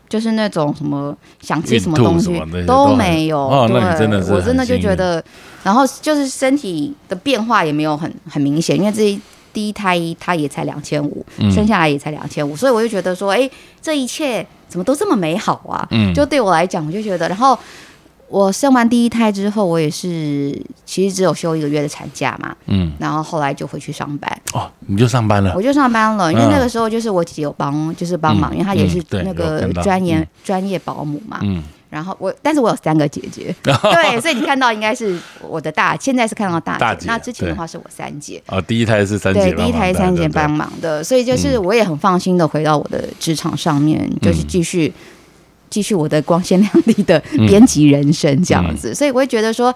[0.09, 3.39] 就是那种什么想吃什么东西都都没有。
[3.39, 5.23] 哦那真的是我真的就觉得，
[5.63, 9.21] 然后就是身体的变化也没有很很明显，因为这一
[9.59, 11.51] 第一胎他也才两千五，嗯。
[11.51, 13.51] 生下来也才两千五，所以我就觉得说，哎，
[13.83, 15.85] 这一切怎么都这么美好啊？
[15.91, 16.15] 嗯。
[16.15, 17.59] 就对我来讲，我就觉得，然后
[18.29, 25.53] 我生完第一胎之后，我也是其实只有休一个月的产假嘛，嗯，然后后来就回去上班，哦，你就上班了？
[25.57, 26.51] 我，就上班了，因为嗯。
[26.53, 28.55] 那个时候就是我姐姐有帮，就是帮忙，嗯。
[28.55, 30.29] 因为她也是那个专业嗯。
[30.45, 31.41] 专业保姆嘛。
[31.43, 38.43] 嗯，然后我，但是我有三个姐姐， 对，所以你看到应该是我的大，现在是看到大大姐那之前的对话是我三姐。
[38.49, 44.93] 哦，第一胎是三姐对，第一胎三姐帮忙的，所以就是我也很放心的回到我的职场上面，就是继续
[45.71, 49.75] 继续我的光鲜亮丽的 编辑人生这样子，所以我会觉得说，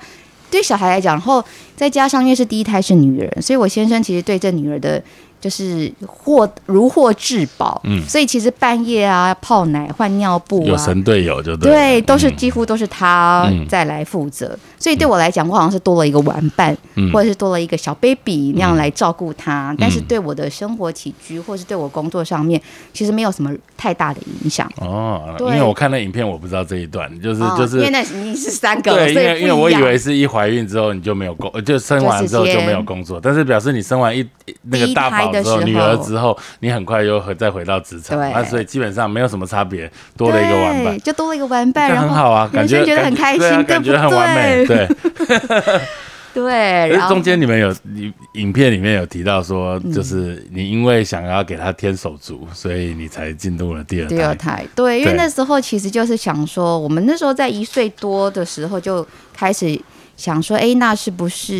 [0.50, 1.42] 对小孩来讲，然后
[1.74, 5.02] 再加上因为是第一胎是女人，所以我先生其实对这女儿的。
[5.42, 8.00] 就是获如获至宝，嗯。
[8.08, 13.66] 所以其实半夜啊泡奶换尿布啊，有神队友就对，对，都是嗯几乎都是他嗯。
[13.68, 17.10] 再来负责，所以对我来讲，我好像是多了一个玩伴，嗯。
[17.12, 19.74] 或者是多了一个小 baby 那样来照顾他。
[19.78, 22.60] 但是对我的生活起居，或是对我工作上面，
[22.92, 24.70] 其实没有什么太大的影响。
[24.76, 34.24] 哦，因为我看那影片，我不知道这一段，就是哦就是因为那已经是三个了，对，因为因为我以为是一怀孕之后你就没有工，呃就生完之后就没有工作，但是表示你生完一
[34.62, 44.88] 那个大宝时候女儿之后，你很快又回再回到职场，对那所以基本上没有什么差别，多了一个玩伴，，就多了一个玩伴，这然后很好啊，感觉觉得很开心，感觉很完美，对？
[45.24, 45.80] 对。
[46.34, 46.42] 对，
[46.88, 54.56] 可是然后中间你们有你影片里面有提到说，就是你因为想要给他添手足，所以你才进入了第二第二胎。
[54.56, 59.78] 胎，对，因为那时候其实就是想说，我们那时候在一岁多的时候就开始
[60.16, 61.54] 想说，哎，那是不是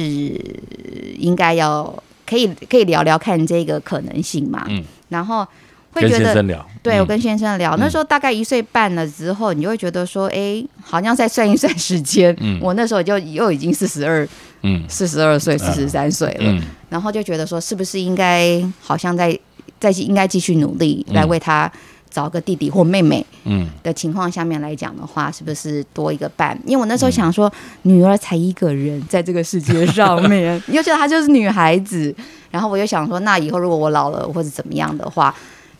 [1.18, 1.94] 应该要
[2.32, 4.64] 可以可以聊聊看这个可能性嘛？
[4.68, 4.82] 嗯。
[5.10, 5.46] 然后
[5.92, 6.24] 会觉得。
[6.24, 6.78] 先生聊，嗯。
[6.82, 12.58] 对，我跟先生聊，那时候大概一岁半了之后，你就会觉得说，哎，好像再算一算时间，嗯。
[12.62, 14.26] 我那时候就又已经四十二、
[14.62, 14.82] 嗯。
[14.88, 16.62] 四十二岁、四十三岁了，嗯。
[16.88, 19.38] 然后就觉得说，是不是应该好像在
[19.78, 21.70] 再应该继续努力来为他
[22.12, 23.68] 找个弟弟或妹妹嗯。
[23.82, 26.56] 的情况下面来讲的话，是不是多一个伴？
[26.66, 32.14] 因为我那时候想说，女儿才一个人在这个世界上面， 你就觉得她就是女孩子，
[32.50, 35.34] 然后我又想说，那以后如果我老了或者怎么样的话。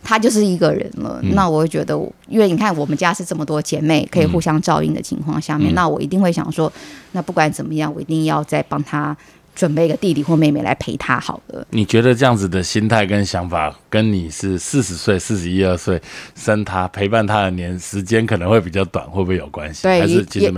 [0.04, 1.32] 她就是一个人了，嗯。
[1.36, 5.74] 那我会觉得，因为你看我们家是这么多姐妹可以互相照应的情况下面，嗯。
[5.76, 6.70] 那我一定会想说，
[7.12, 9.16] 那不管怎么样，我一定要再帮她
[9.54, 11.66] 准备一个弟弟或妹妹来陪他好了。
[11.70, 16.00] 你觉得这样子的心态跟想法，跟你是四十岁、四十一二岁
[16.34, 19.84] 生他陪伴他的年时间可能会比较短，会不会有关系？
[19.84, 20.06] 对，还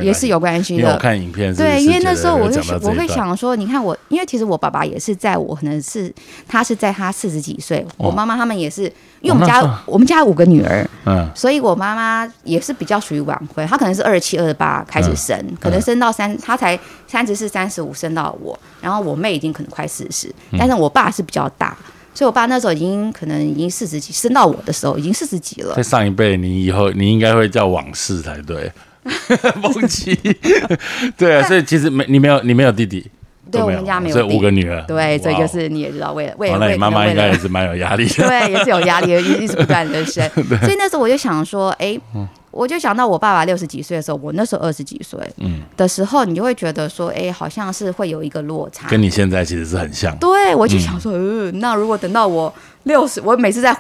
[0.03, 0.99] 也是有关系因为我。
[1.05, 6.11] 看影片是，对，因为那时候我就讲到这一段我会想说，你看我，因为其实我爸爸也是在我可能是
[6.49, 8.91] 他是在他四十几岁，我妈妈他们也是，
[9.25, 21.75] 因为我们家、哦我们家有五个女儿，嗯所以我妈妈也是比较属于晚婚，她可能是二十七、二十八开始生，嗯可能生到三，她才三十四、三十五生到我，然后我妹已经可能快四十、嗯但是我爸是比较大。
[22.17, 25.83] 所以我爸那时候已经可能已经四十几，生到我的时候已经四十几了在。
[25.83, 28.71] 上一辈，你以后你应该会叫往事才对，
[29.61, 30.15] 梦琪。
[31.19, 33.11] 对啊，所以其实没你没有你没有弟弟，
[33.55, 34.83] 对都我们家没有所以五个女儿。
[34.87, 38.15] 对，所以就是你也知道，为了为哦，了你妈妈应该也是蛮有压力的。
[38.29, 40.29] 对，也是有压力的，一一直不断的生。
[40.63, 48.89] 所以那时候我就想说，哎、嗯我就想到我爸爸六十几岁的时候，我那时候二十几岁，嗯的时候，你就会觉得说，哎、好像是会有一个落差。
[48.89, 50.17] 跟你现在其实是很像。
[50.19, 53.77] 对，我就想说，呃，那如果等到我六十，我每次在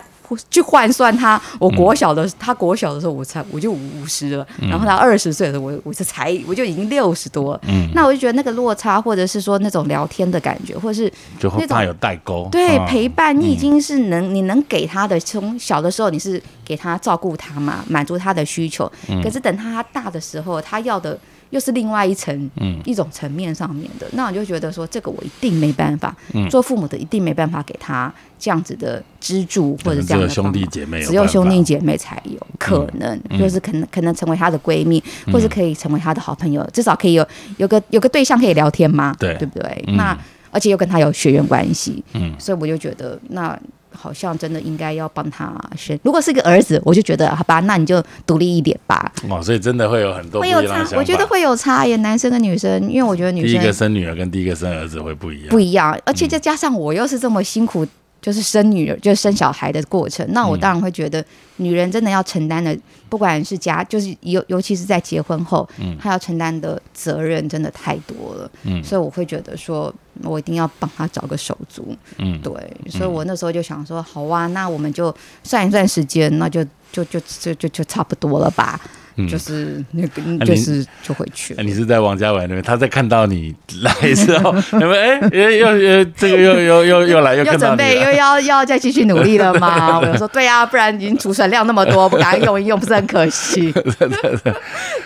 [0.51, 7.61] 去换算他，我国小的、他国小的时候，我才我就五十了，然后他二十岁的时候，我我是才我就已经六十多了。
[7.69, 12.49] 嗯，那我就觉得那个落差，或者是说那种聊天的感觉，或者是那种有代沟。
[12.51, 18.91] 对，嗯陪伴你已经是能、你能给他的，从小的时候你是给他照顾他嘛，满足他的需求。
[19.09, 21.19] 嗯可是等他大的时候，他要的
[21.55, 22.81] 又是另外一层，嗯。
[22.85, 24.07] 一种层面上面的。
[24.12, 26.49] 那我就觉得说，这个我一定没办法，嗯。
[26.51, 33.38] 做父母的一定没办法给他这样子的资助或者这样的只有兄弟姐妹有只有兄弟姐妹才有可能，嗯。
[33.38, 37.27] 就是可能可能成为她的闺蜜，或是可以成为她的好朋友，至少可以有
[37.59, 39.35] 有个有个对象可以聊天嘛，对。
[39.38, 39.85] 对不对？
[39.87, 39.97] 嗯。
[39.97, 40.19] 那
[40.55, 43.59] 而且又跟他有血缘关系，嗯所以我就觉得那。
[43.97, 45.97] 好像真的应该要帮他生。
[46.03, 49.11] 如果是个儿子，我就觉得好吧，那你就独立一点吧。
[49.31, 50.85] 哦，所以真的会有很多会有差。
[50.97, 55.49] 我觉得会有差耶，男生跟女生，因为我觉得女生第一个生生女儿跟第一个生儿子会不一样。
[55.49, 57.87] 不一样，而且再加上我又是这么辛苦，
[58.25, 60.49] 就是生女儿，就是生小孩的过程，那嗯。
[60.49, 61.23] 我当然会觉得
[61.57, 62.75] 女人真的要承担的，
[63.11, 65.95] 不管是家，就是尤尤其是在结婚后，嗯。
[66.01, 68.83] 她要承担的责任真的太多了，嗯。
[68.83, 72.51] 所以我会觉得说，我一定要帮她找个手足，嗯，对，
[72.89, 78.81] 所以我那时候就想说，好啊，那我们就算一算时间，那就就就就就就差不多了吧，
[79.16, 81.64] 嗯就是那个你就是就回去了哎，。
[81.64, 84.92] 你是在王家伟那边，他在看到你 来之后，有没有？
[84.92, 88.14] 哎，又又又这个又又又又来 又准备又了。
[88.14, 89.98] 要要再继续努力了吗？
[90.03, 93.72] 我就说对啊，不然已经储存量那么多，不赶快用一用，不是很可惜？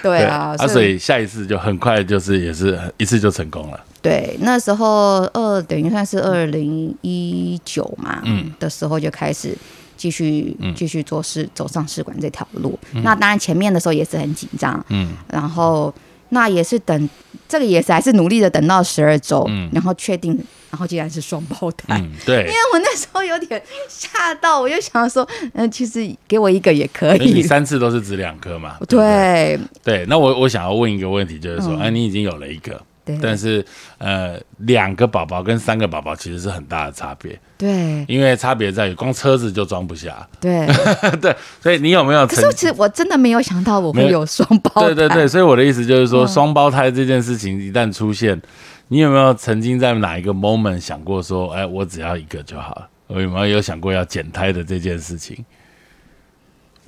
[0.02, 3.80] 对啊，啊，所以下一次就很快就是也是一次就成功了。
[4.00, 9.56] 对那时候二等于算是二零一九嘛，嗯的时候就开始
[9.98, 12.78] 继续嗯继续做试走上试管这条路。
[13.04, 15.92] 那当然前面的时候也是很紧张，嗯然后
[16.30, 17.10] 那也是等
[17.46, 20.32] 这个也是还是努力的等到十二周，嗯然后确定，
[20.70, 21.98] 然后竟然是双胞胎。
[22.00, 27.42] 嗯，对因，为我那时候有点吓到，我就想说，嗯、其实给我一个也可以你。
[27.42, 28.76] 三次都是指两颗嘛？
[28.86, 32.80] 对对那我我想要问一个问题，就是说，嗯哎，你已经有了一个，
[33.16, 33.64] 对但是
[33.98, 40.26] 呃，两个宝宝跟三个宝宝其实是很大的差别，对因为差别在于光车子就装不下。
[40.40, 40.66] 对，
[41.20, 44.86] 对，所以你有没有可是其实我真的没有想到我会有双胞胎。
[44.86, 48.40] 对对对，所以我的意思就是说，嗯双胞胎这件事情一旦出现，
[48.88, 52.88] 你有没有曾经在哪一个 moment 想过说，哎，我只要一个就好了？
[53.08, 55.44] 我有没有有想过要减胎的这件事情？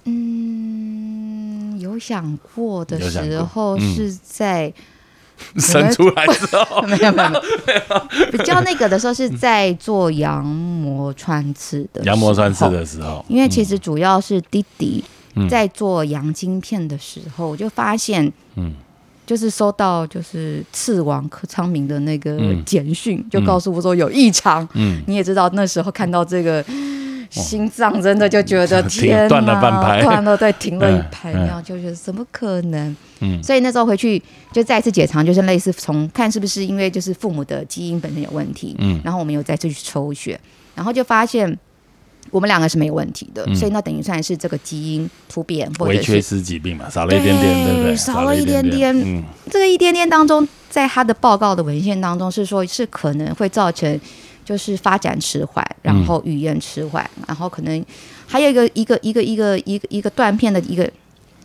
[0.04, 4.72] 嗯，有想过的时候嗯是在、
[5.58, 8.30] 生出来之后，没有没有没有。
[8.32, 15.02] 比较那个的时候是在做羊膜穿刺的羊膜穿刺的时候，因为其实主要是弟弟
[15.34, 15.48] 嗯。
[15.48, 18.72] 在做羊晶片的时候，我就发现，嗯。
[19.26, 22.64] 就是收到就是刺王柯昌明的那个嗯。
[22.64, 24.68] 简讯，就告诉我说有异常。
[24.74, 26.64] 嗯，你也知道那时候看到这个。
[27.30, 30.02] 心脏真的就觉得 天哪断了半拍。
[30.02, 32.96] 断了对，停了一拍， 然后就觉得怎么可能？
[33.20, 33.42] 嗯。
[33.42, 34.20] 所以那时候回去
[34.52, 39.00] 就再次解肠，就是类似从看是不是因为就是父母的基因本身有问题，嗯。
[39.04, 40.38] 然后我们又再次去抽血，
[40.74, 41.56] 然后就发现
[42.30, 43.54] 我们两个是没有问题的，嗯。
[43.54, 47.92] 所以那等于算是这个基因突变或者缺失疾病嘛，少了一点点，对不对？
[47.92, 48.92] 对少了一点点。
[48.98, 49.22] 嗯。
[49.50, 54.00] 这个一点点当中，在他的报告的文献当中是说，是可能会造成
[54.50, 57.84] 就是发展迟缓，然后语言迟缓，然后可能
[58.26, 60.90] 还有一个一个一个一个一个一个断片的一个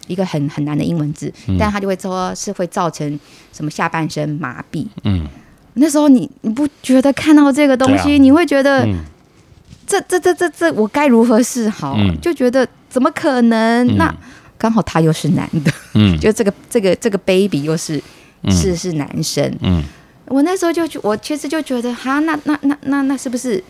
[0.08, 3.20] 一个很很难的英文字，嗯但他就会说是会造成
[3.54, 4.88] 什么下半身麻痹。
[5.04, 5.28] 嗯
[5.76, 8.98] 那时候你你不觉得看到这个东西，啊你会觉得嗯
[9.86, 11.94] 这这这这这我该如何是好？
[12.00, 13.88] 嗯就觉得怎么可能？
[13.88, 14.16] 嗯那
[14.58, 18.02] 刚好他又是男的，嗯 就这个这个这个 baby 又是、
[18.42, 19.56] 嗯是是男生。
[19.62, 19.84] 嗯
[20.28, 23.64] 我那时候就觉我其实就觉得，哈，那那那那那是不是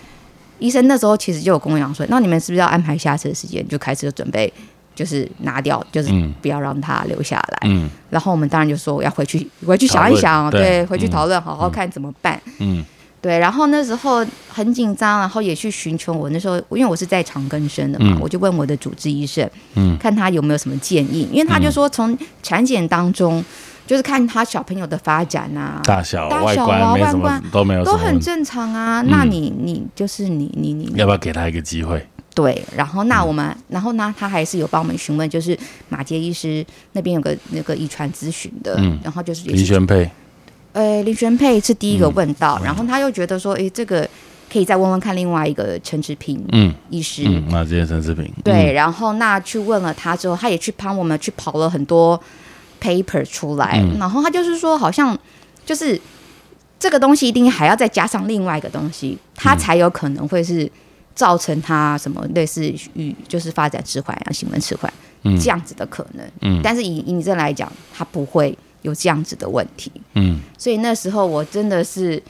[0.59, 4.51] 医生那时候其实就有跟我讲说，那你们是不是要安排下次的时间，就开始准备
[4.95, 7.67] 就是拿掉，就是嗯不要让他留下来。
[7.69, 7.89] 嗯。
[8.09, 11.09] 然后我们当然就说要回去回去想一想，对回去嗯。
[11.09, 12.41] 讨论，好好看怎么办。
[12.59, 12.83] 嗯。
[13.19, 18.19] 对，然后那时候很紧张，然后也去寻求我那时候，因为我是在长庚生的嘛，嗯。
[18.21, 19.97] 我就问我的主治医生，嗯。
[19.97, 23.43] 看他有没有什么建议，因为他就说从产检当中
[23.85, 29.01] 就是看他小朋友的发展啊，大小、大外小啊观外观都没有都很正常啊。
[29.01, 32.05] 那你你就是你你你要不要给他一个机会？
[32.33, 33.07] 对，然后嗯。
[33.07, 35.57] 那我们，然后呢，他还是有帮我们询问，就是
[35.87, 38.99] 马杰医师那边有个那个遗传咨询的，嗯。
[39.03, 40.09] 然后就是也林是轩配，
[40.73, 44.05] 呃林玄佩是第一个问到，嗯然后他又觉得说，诶，这个
[44.51, 46.73] 可以再问问看另外一个陈志平嗯。
[46.89, 52.19] 医师，嗯，那这些陈志平，对，然后那去问了他之后，他也去帮我们去跑了很多
[52.81, 53.97] paper 出来，嗯。
[53.99, 55.17] 然后他就是说，好像
[55.65, 55.99] 就是
[56.79, 60.69] 这个东西一定还要再加上另外一个东西，它才有可能会是
[61.13, 64.91] 造成他什么类似于就是发展迟缓啊、行为迟缓
[65.23, 65.39] 嗯。
[65.39, 66.25] 这样子的可能。
[66.41, 66.61] 嗯。
[66.63, 70.39] 但是以以你这来讲，他不会有这样子的问题，嗯。
[70.57, 72.21] 所以那时候我真的是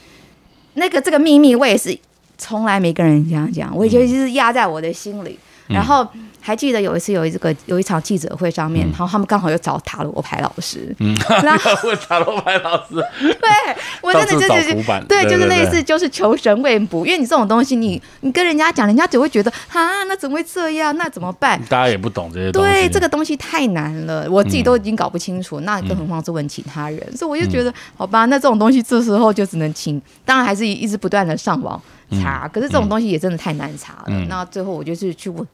[0.74, 1.98] 那个这个秘密，我也是
[2.38, 5.38] 从来没跟人家讲，我也觉得就是压在我的心里。
[5.68, 6.06] 然后
[6.40, 15.66] 还记得有一次有一这个有一场记者会上面，然后他们刚好又找塔罗牌老师，嗯，然后 问塔罗牌老师，对我真的到处就是找浮板对，就是类对。
[15.66, 20.96] 对似就是求神问卜，因为你这种东西你你跟人家讲，人家只会觉得啊，那怎么会这样？
[20.96, 21.60] 那怎么办？
[21.68, 31.80] 大家也不懂这些东西，对，这个东西太难了，我自己都已经搞不清楚，那更何况是问其他人，所以我就觉得，好吧，那这种东西这时候就只能请，当然还是一直不断的上网
[32.22, 34.04] 查，可是这种东西也真的太难查了。
[34.08, 34.26] 嗯。
[34.28, 35.46] 那最后我就是去问，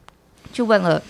[0.53, 1.01] 去问了，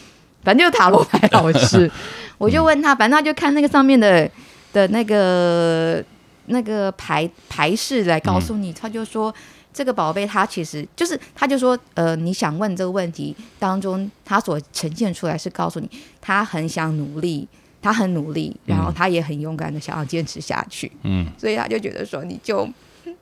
[0.43, 1.91] 反正就是塔罗牌老师，
[2.39, 4.27] 我就问他，反正他就看那个上面的
[4.71, 6.03] 的那个
[6.47, 9.31] 那个牌牌式来告诉你，他就说。
[9.75, 15.89] 这个宝贝，他其实就是，他就说，呃，你想问这个问题当中，他所呈现出来是告诉你，
[16.21, 17.47] 他很想努力，
[17.81, 21.25] 他很努力，然后他也很勇敢的想要坚持下去，嗯。
[21.39, 22.69] 所以他就觉得说，你就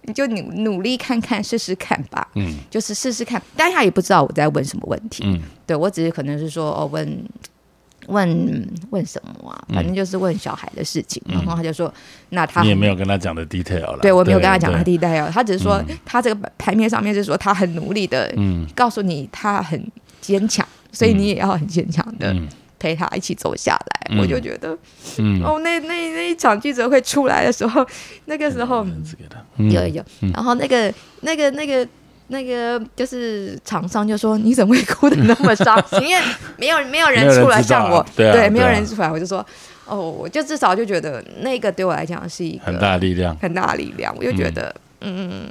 [0.03, 2.55] 你就努努力看看，试试看吧，嗯。
[2.69, 3.41] 就是试试看。
[3.55, 5.39] 但他也不知道我在问什么问题，嗯。
[5.65, 7.23] 对我只是可能是说，哦，问
[8.07, 11.93] 问问什么啊，反正就是问小孩的事情，然后他就说，
[12.29, 15.97] 那他嗯你也没有跟他讲的 detail 了，对我没有跟他讲的 detail，，他只是说嗯。
[16.03, 18.67] 他这个牌面上面是说他很努力的，嗯。
[18.75, 19.79] 告诉你他很
[20.19, 22.47] 坚强，所以你也要很坚强的嗯
[22.81, 24.07] 陪他一起走下来。
[24.09, 24.19] 嗯。
[24.19, 24.75] 我就觉得，
[25.19, 27.85] 嗯，哦，那那那一场记者会出来的时候，
[28.25, 28.85] 那个时候
[29.57, 30.03] 有有，
[30.33, 31.87] 然后那个那个那个。
[32.33, 35.99] 那个就是厂商就说你怎么会哭的那么伤心？
[36.07, 36.23] 因为
[36.55, 39.45] 没有没有人出来像我，对啊没有人出来，我就说
[39.85, 45.45] 哦，我就至少就觉得那个对我来讲是一个很大力量，很大力量，我就觉得，嗯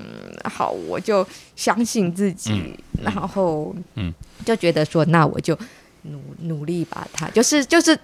[0.44, 4.10] 好，我就相信自己，然后，嗯。
[4.46, 5.54] 就觉得说，那我就
[6.02, 7.98] 努努力把他，就是就是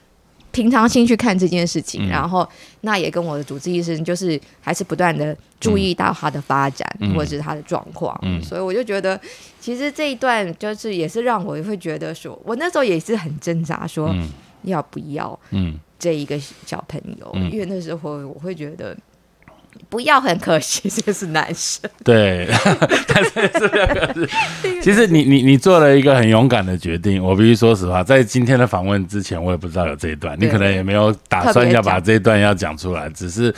[0.52, 2.08] 平常心去看这件事情，嗯。
[2.08, 2.48] 然后
[2.80, 7.14] 那也跟我的主治医生，就是还是不断的注意到他的发展、嗯。
[7.14, 8.42] 或者是他的状况，嗯。
[8.42, 9.20] 所以我就觉得，
[9.60, 14.28] 其实这一段就是也是让我会觉得说，我那时候也是很挣扎，说嗯。
[14.62, 15.38] 要不要。
[15.50, 15.78] 嗯。
[15.98, 17.50] 这一个小朋友，嗯。
[17.50, 18.96] 因为那时候我会觉得
[19.88, 21.88] 不要很可惜， 这是男生。
[22.04, 22.48] 对，
[23.06, 24.28] 但是这个是，
[24.82, 27.22] 其实你你你做了一个很勇敢的决定。
[27.22, 33.54] 我必须说实话，在今天的访问之前，我也不知道有这一段，你可能也没有打算要把这一段要讲出来，只是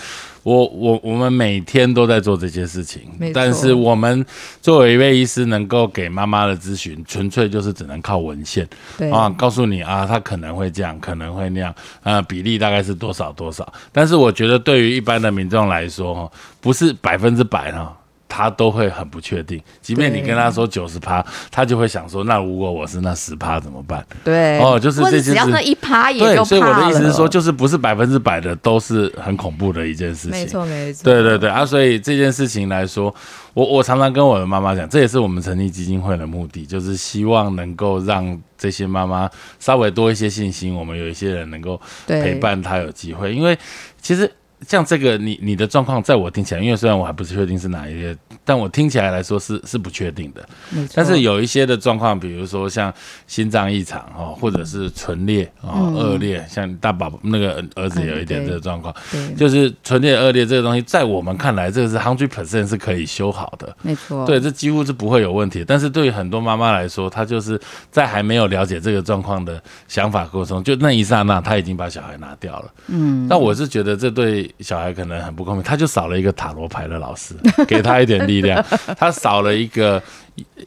[0.49, 3.03] 我我我们每天都在做这些事情，
[3.35, 4.25] 但是我们
[4.63, 8.67] 作为一位医师，能够给妈妈的咨询，纯粹就是只能靠文献
[9.13, 13.71] 啊，告诉你啊，他可能会这样，可能会那样，啊，比例大概是多少多少。
[13.93, 16.33] 但是我觉得对于一般的民众来说，哈，
[16.63, 17.95] 不是百分之百哈。
[18.29, 24.07] 他都会很不确定，即便你跟他说九十趴，他就会想说，那如果我是那十趴怎么办？
[24.23, 24.59] 对。
[24.59, 30.31] 哦就是这就是只要那一趴也对，就所以我的意思是说，就是不是百分之百的都是很恐怖的一件事情。
[30.31, 31.49] 没错没错，对对对。
[31.49, 33.13] 啊，所以这件事情来说，
[33.55, 43.59] 我我常常跟我的妈妈讲，这也是我们成立基金会的目的，就是希望能够让这些妈妈稍微多一些信心，我们有一些人能够陪伴她有机会，因为
[44.03, 44.31] 其实。
[44.67, 50.49] 像这个，你你的状况，在我听起来，因为虽然我还不是确定是哪一些，但我听起来来说是是不确定的。
[50.95, 52.93] 但是有一些的状况，比如说像
[53.27, 63.77] 心脏异常哦，或者是唇裂哦嗯恶劣，像大宝那个儿子有一点这个状况，对，就是唇裂恶劣这个东西，在我们看来，这个是 hundred percent 是可以修好的。
[63.83, 65.65] 没错，对，这几乎是不会有问题。
[65.67, 72.73] 但是对于很多妈妈来说，她就是在还没有了解这个状况的想法过程中，就那一刹那，她已经把小孩拿掉了。
[72.89, 77.35] 嗯，那我是觉得这对小孩可能很不公平，他就少了一个塔罗牌的老师，
[77.67, 78.65] 给他一点力量，
[78.99, 80.03] 他少了一个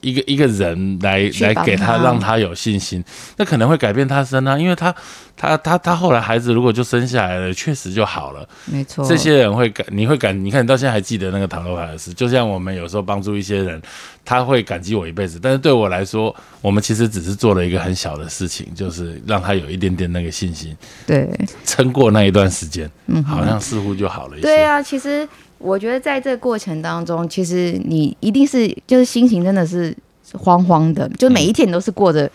[0.02, 3.04] 一个一个人来来给他，让他有信心，
[3.38, 4.94] 那可能会改变他生啊，因为他
[5.36, 8.48] 他他他后来孩子如果就生下来了，确实就好了。
[8.66, 13.82] 没错，这些人会感，你会感，你看你到现在还记得那个唐罗牌的事，就像我们有时候帮助一些人，
[14.24, 21.30] 他会感激我一辈子，但是对我来说，我们其实只是做了一个很小的事情，就是让他有一点点那个信心，对。
[21.66, 24.48] 撑过那一段时间，嗯，好像似乎就好了一些。
[24.48, 25.28] 对啊，其实
[25.62, 29.96] 我觉得在这个过程当中，其实你一定是就是心情真的是
[30.34, 32.30] 慌慌的，就每一天你都是过着。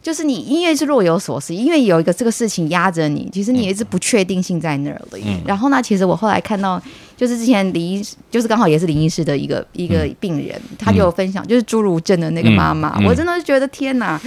[0.00, 5.22] 就是你因为是若有所思，因为有一个这个事情压着你，其实你一直不确定性在那里。
[5.26, 6.80] 嗯然后呢，其实我后来看到，
[7.16, 14.18] 就是之前林医师，就是刚好也是林医师的一个一个病人，他就有分享，就是侏儒症的那个妈妈，我真的是觉得天哪！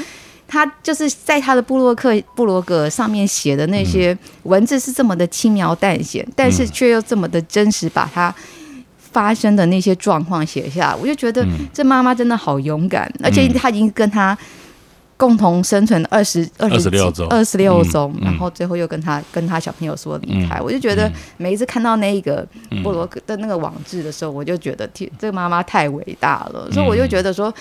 [0.51, 8.35] 他就是在他的布洛克部落格上面写的那些文字是这么的轻描淡写，但是却又这么的真实，把他
[8.97, 11.67] 发生的那些状况写下来，我就觉得嗯。
[11.73, 14.37] 这妈妈真的好勇敢，而且她已经跟他
[15.15, 17.25] 共同生存二十二26周。
[17.27, 27.53] 二十六周嗯，嗯然后最后又跟他跟他小朋友说离开，我就觉得每一次看到那个嗯部落格的那个网志的时候，我就觉得天，这个妈妈太伟大了，所以我就觉得说，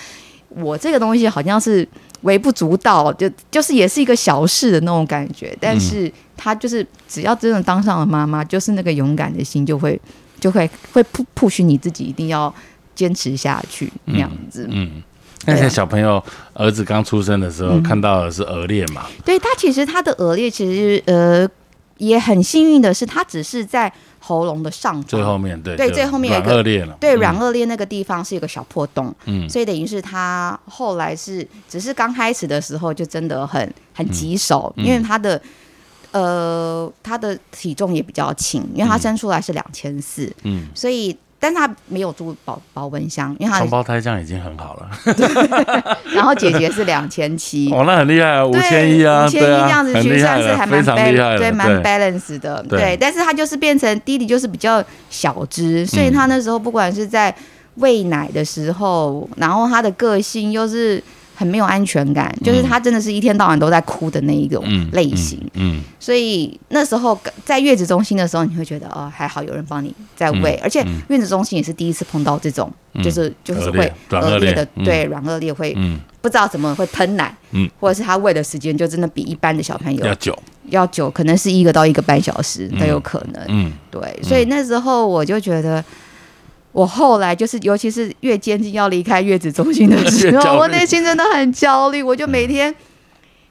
[0.55, 1.87] 我这个东西好像是
[2.21, 9.99] 微不足道，就就是也是一个小事的那种感觉，但是她就是只要真的当上了妈妈，就是那个勇敢的心就会
[10.39, 12.53] 就会会 push push 你自己一定要
[12.93, 14.67] 坚持下去那样子。
[14.69, 15.01] 嗯，
[15.45, 16.23] 那些小朋友
[16.53, 17.83] 儿子刚出生的时候、嗯。
[17.83, 21.47] 看到的是额裂嘛，对他其实他的额裂其实呃
[21.97, 23.91] 也很幸运的是，他只是在
[24.31, 27.17] 喉咙的上方最后面对对最后面有一个腭裂了，对嗯。
[27.17, 29.49] 软腭裂那个地方是有个小破洞，嗯。
[29.49, 34.85] 所以等于是他后来是只是刚开始的时候就真的很很棘手，嗯。
[34.85, 35.41] 因为他的
[36.11, 47.67] 呃他的体重也比较轻，因为他生出来是两千四，嗯，所以但是他没有住保保温箱，因为他双胞胎这样已经很好了， 然后姐姐是两千七。
[47.73, 52.97] 哦，那很厉害啊，五对千一啊，五千一这样子很去算是还蛮 balance，对，蛮 balance 的，对对。
[53.01, 57.35] 但是他就是变成弟弟，就是比较小只，所以嗯他那时候不管是在
[57.75, 61.03] 喂奶的时候，然后他的个性又是
[61.41, 65.41] 很没有安全感，就是他真的是一天到晚都在哭的那一种嗯类型。
[65.55, 71.01] 嗯，所以那时候在月子中心的时候，你会觉得哦，还好有人帮你在喂，而且嗯。
[71.09, 74.85] 月子中心也是第一次碰到这种，嗯就是就是会软腭裂腭裂的，嗯。
[74.85, 75.99] 对，软恶劣会嗯。
[76.21, 77.67] 不知道怎么会喷奶，嗯。
[77.79, 80.37] 或者是他喂的时间就真的比一般的小朋友要久，
[80.69, 83.43] 要久，可能是一个到一个半小时都有可能。
[83.47, 83.71] 嗯。
[83.89, 85.83] 对，所以那时候我就觉得，
[86.71, 92.73] 我后来就是，尤其是越接近要离开月子中心的时候， 我内心真的很焦虑，我就每天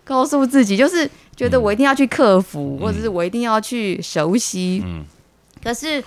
[0.05, 4.83] 告诉自己，就是觉得我一定要去克服，或者是我一定要去熟悉。
[4.87, 5.05] 嗯。
[5.63, 6.03] 可是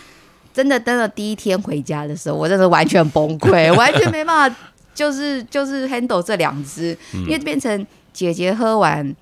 [0.52, 4.58] 真的等了第一天回家的时候，我真的完全崩溃， 完全没办法，
[4.96, 9.16] 就是就是 handle 这两只，因为变成姐姐喝完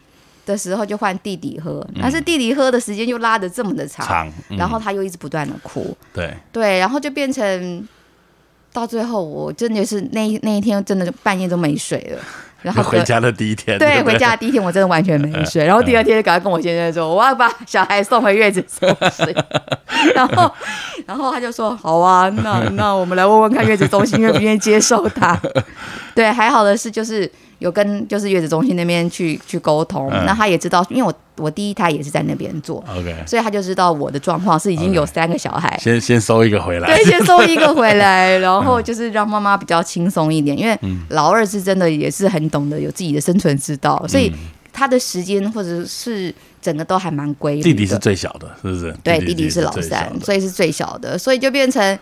[0.46, 4.58] 的时候就换弟弟喝，但是弟弟喝的时间又拉的这么的长，长，嗯。
[4.58, 7.88] 然后他又一直不断的哭，对，对，然后就变成
[8.74, 12.22] 到最后，我真的是那一那一天真的就半夜都没睡了，
[12.64, 19.36] 然后回家的第一天，对，不回家的第一天我真的完全没睡，然后第二天就赶快跟我先生说，我要把小孩送回月子中心，
[20.16, 20.52] 然后
[21.06, 25.40] 然后他就说好啊，那那我们来问问看月子中心愿不愿意接受他。
[26.14, 27.30] 对，还好的是就是
[27.62, 30.26] 有跟就是月子中心那边去去沟通，嗯。
[30.26, 35.78] 那他也知道，因为我我第一胎也是在那边做，OK，所以他就知道我的状况是已经有三个小孩。
[35.80, 36.88] 先先收一个回来。
[36.88, 41.06] 对，，先收一个回来， 然后就是让妈妈比较轻松一点，因为嗯。
[41.10, 44.32] 老二是真的也是很懂得有自己的生存之道，所以
[44.74, 47.64] 他的时间或者是整个都还蛮规律的。
[47.64, 48.92] 弟弟是最小的，是不是？
[49.04, 52.00] 对，弟弟弟是老三，所以是最小的，所以就变成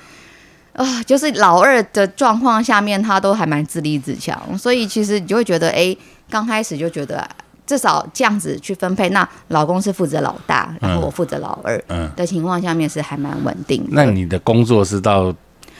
[0.83, 5.95] 啊、就是老二的状况下面，他都还蛮自立自强，所以其实你就会觉得，哎，
[6.29, 7.27] 刚开始就觉得。
[7.69, 13.89] 至少这样子去分配，那老公是负责老大，然后嗯我负责老二嗯，的情况下面是还蛮稳定的。
[13.91, 15.31] 那你的工作是到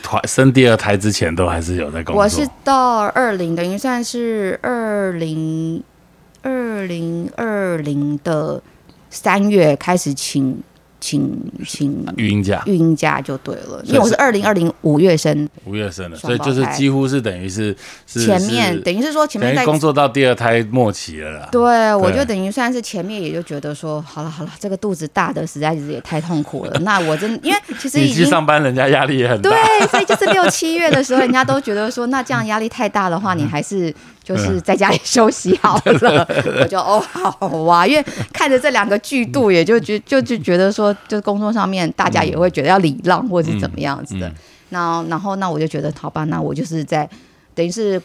[0.07, 2.21] 怀生第二胎之前都还是有在工作？
[2.21, 5.81] 我是到二零，等于算是二零
[6.43, 8.61] 二零二零的
[9.09, 10.61] 三月开始请
[10.99, 11.31] 请
[11.65, 17.75] 请育婴假，育婴假就对了，因为我是是二零二零五月生，五月生的，所以就是几乎是等于是
[18.05, 21.49] 是前面等于是说前面在工作到第二胎末期了啦。
[21.51, 26.79] 对，我就等于算是前面也就觉得说，好了好了，这个肚子大的实在是也太痛苦了。
[26.83, 29.49] 那我真因为其实你已经上班，人家压力也很大。
[29.49, 33.93] 对，所以就是六七月的时候，人家都觉得说，那这样压力太大的话，你还是
[34.29, 36.27] 就是在家里休息好了。
[36.61, 37.31] 我就哦好
[37.65, 44.19] 啊，因为看着这两个剧度，也就觉 就就觉得说，就工作上面大家也会觉得要礼让或者是怎么样子。
[44.19, 44.29] 的。
[44.29, 44.35] 嗯。
[44.69, 47.09] 那然后那我就觉得好吧，那我就是在
[47.55, 47.99] 等于是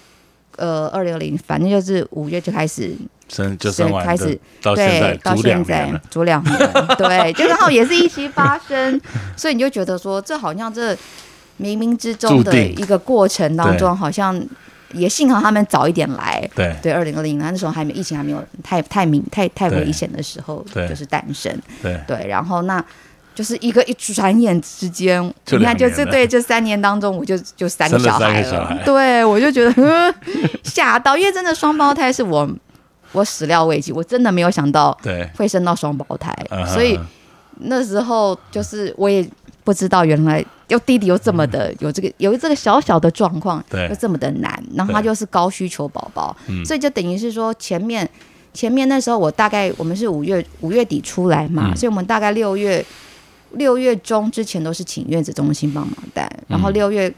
[0.57, 2.97] 呃二零二零，反正就是五月就开始
[3.29, 6.59] 生就生完开始到现在对，到现在年了，足两年，
[6.97, 8.99] 对， 就刚好也是一起发生，
[9.37, 10.95] 所以你就觉得说，这好像这
[11.61, 14.35] 冥冥之中的一个过程当中，好像
[14.95, 16.49] 也幸好他们早一点来。
[16.55, 16.75] 对。
[16.83, 21.55] 对，二零二零那时候还没疫情还没有太太明太太危险的时候，就是诞生。
[21.83, 22.01] 对。
[22.07, 22.83] 对，然后那
[23.35, 25.21] 就是一个一转眼之间，
[25.51, 30.15] 你看，就这对这三年当中，我就就三个小孩了，对我就觉得呃
[30.63, 32.49] 吓到，因为真的双胞胎是我
[33.11, 34.97] 我始料未及，我真的没有想到，
[35.37, 36.97] 会生到双胞胎，嗯所以
[37.61, 39.29] 那时候就是我也
[39.65, 43.89] 不知道原来有弟弟又这么的有这个有这个小小的状况，对。
[43.89, 46.65] 又这么的难，然后他就是高需求宝宝，嗯。
[46.65, 48.09] 所以就等于是说前面
[48.53, 51.77] 前面那时候我大概我们是五月五月底出来嘛，嗯。
[51.77, 52.85] 所以我们大概六月
[53.53, 57.13] 六月中之前都是请月子中心帮忙带，然嗯后六月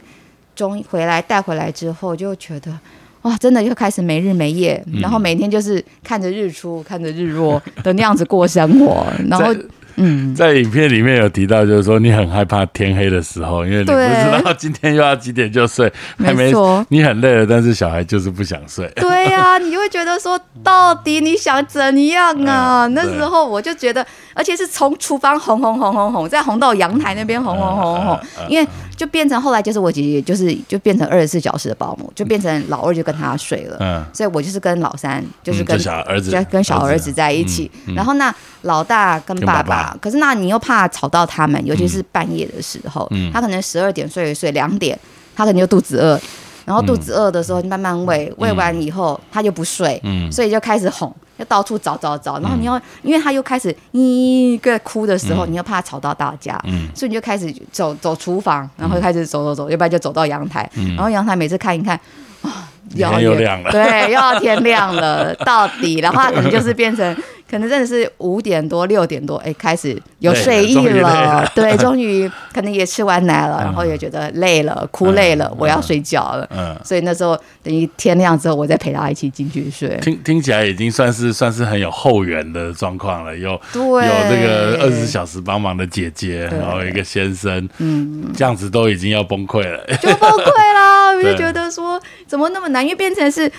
[0.54, 2.78] 中回来带回来之后就觉得。
[3.22, 5.00] 哇，真的又开始没日没夜，嗯。
[5.00, 9.60] 然后每天就是看着日出、看着日落 的那样子过生活，然后在
[9.96, 16.52] 嗯，在影片里面有提到，就是说你很害怕天黑的时候，因为你不知道今天又要几点就睡，还没
[16.88, 18.86] 你很累了，但是小孩就是不想睡。
[18.96, 22.86] 对呀、 你就会觉得说，到底你想怎样啊？
[22.86, 33.76] 嗯那时候我就觉得，而且是从厨房红红红红红，再红到阳台那边红红红红嗯嗯嗯，因为就变成后来就是我姐姐，就是就变成二十四小时的保姆，就变成老二就跟他睡了。
[33.80, 37.70] 嗯，所以我就是跟老三，就是跟嗯小儿子在跟小儿子在一起。
[37.94, 39.96] 然后那老大跟爸跟爸爸。
[40.00, 43.30] 可是那你又怕吵到他们，尤其是半夜的时候，嗯。
[43.32, 44.98] 他可能十二点睡一睡，两点
[45.34, 46.18] 他可能就肚子饿，
[46.66, 50.30] 然后肚子饿的时候慢慢喂，喂完以后他就不睡，嗯。
[50.30, 51.10] 所以就开始哄。
[51.38, 56.88] 就到处找找找，然后你要，因为他又开始咦个哭的时候，你又怕吵到大家，嗯。
[56.94, 61.94] 所以你就开始走走厨房，然后开始走走走，要不然就走到阳台，然后阳台每次看一看，
[62.40, 63.70] 啊，天又亮了。
[63.70, 67.14] 对，又要天亮了，到底，然后可能就是变成，
[67.48, 71.50] 可能真的是五点多六点多，哎，开始有睡意累了。
[71.54, 89.86] 对，终于可能也吃完奶了，然后也觉得累了，哭累了，我要睡觉了，嗯，所以那时候等于天亮之后，我再陪他一起进去睡，听听起来已经算是算是很有后援的状况了，有对，有这个二十四小时帮忙的姐姐，然后一个先生，嗯，这样子都已经要崩溃了。
[90.02, 91.12] 就崩溃啦！
[91.12, 91.36] 我就 对。
[91.36, 93.50] 觉得说怎么那么难，因为变成是。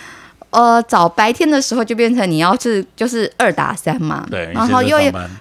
[0.50, 4.98] 呃，早白天的时候就变成你要是就是二打三嘛，对，然后又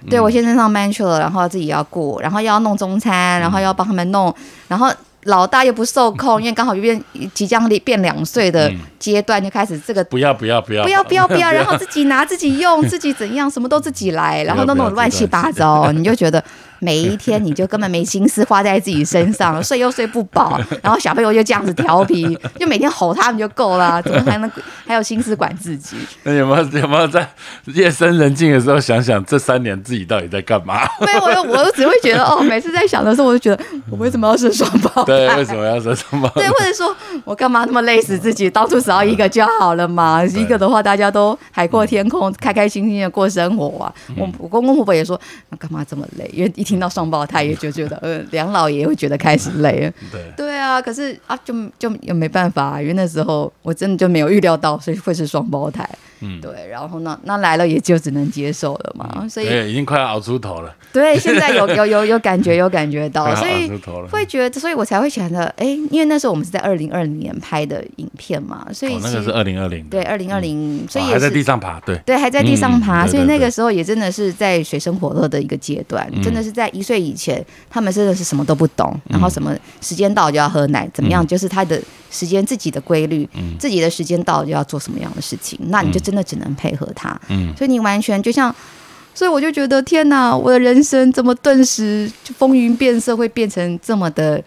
[0.09, 4.33] 对我先生上班去了，然后自己要顾，然后又要弄中餐，然后要帮他们弄，
[4.67, 4.91] 然后
[5.23, 7.01] 老大又不受控， 因为刚好就变
[7.33, 8.79] 即将变两岁的嗯。
[8.99, 10.83] 阶段，就开始这个不要不要不要。
[10.83, 16.43] 不要不要不要， 然后自己拿自己用，自己怎样，什么都自己来， 然后都弄得乱七八糟，你就觉得
[16.79, 24.51] 每一天你就根本没心思花在自己身上， 睡又睡不饱，然后小朋友就这样子调皮，就每天吼他们就够了， 怎么还能
[24.85, 25.97] 还有心思管自己？
[26.23, 27.27] 那有没有有没有在
[27.65, 30.81] 夜深人静的时候想想这三年自己到底在干嘛？
[31.01, 35.05] 没有，我就我就只会觉得 哦，每次在想的时候，我就觉得我为什么要生双胞胎？
[35.05, 36.41] 对，为什么要生双胞胎？
[36.41, 38.49] 对，或者说我干嘛那么累死自己？
[38.49, 43.93] 当初只要一个就好了嘛，一个的话大家都海阔天空，开开心心的过生活啊。
[44.15, 45.19] 我我公公婆婆也说，
[45.49, 46.29] 那干嘛这么累？
[46.33, 49.93] 因为一听到双胞胎，也就觉得，呃，梁老爷会觉得开始累了。
[50.11, 55.87] 对，对啊，可是啊，就就也没办法、啊，因为那时候我真的就没有预料到，所以会是双胞胎。
[56.19, 56.41] 嗯。
[56.41, 59.27] 对，然后呢，那来了也就只能接受了嘛。
[59.29, 63.67] 所以对，已经快要熬出头了，对，现在有 有有有感觉，有感觉到，所以。
[64.11, 76.21] 会觉得，所以我才会想着，哎，因为那时候我们是在二零二零年拍的影片嘛，所以哦，那个是二零二零，对二零二零，所以哦还在地上爬，对，对还在地上爬，所以那个时候也真的是在水深火热的一个阶段，嗯。
[76.23, 83.55] 真的是在一岁以前，他们真的是什么都不懂，然后什么时间到就要喝奶，怎么样，就是他的时间自己的规律，嗯。
[83.57, 88.55] 自己的时间到就要做什么样的事情，那你就真的只能配合他，嗯，所以你完全就像，
[89.13, 94.41] 所以我就觉得天哪，我的人生怎么顿时就风云变色，会变成这么的？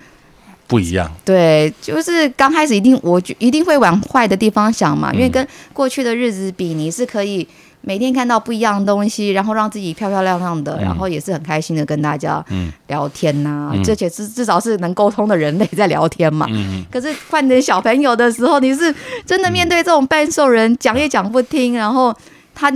[0.67, 7.47] 不一样，对，就是刚开始一定我就一定会往坏的地方想嘛，因为嗯跟过去的日子比，你是可以
[7.83, 10.85] 每天看到不一样的东西，然后让自己漂漂亮亮的，嗯。
[10.85, 12.71] 然后也是很开心的跟大家嗯。
[12.89, 13.83] 聊天呐、嗯。
[13.83, 16.47] 这且至至少是能沟通的人类在聊天嘛。
[16.51, 22.15] 嗯，可是换成小朋友的时候，你是真的面对这种半兽人，讲也讲不听，然后
[22.55, 22.71] 他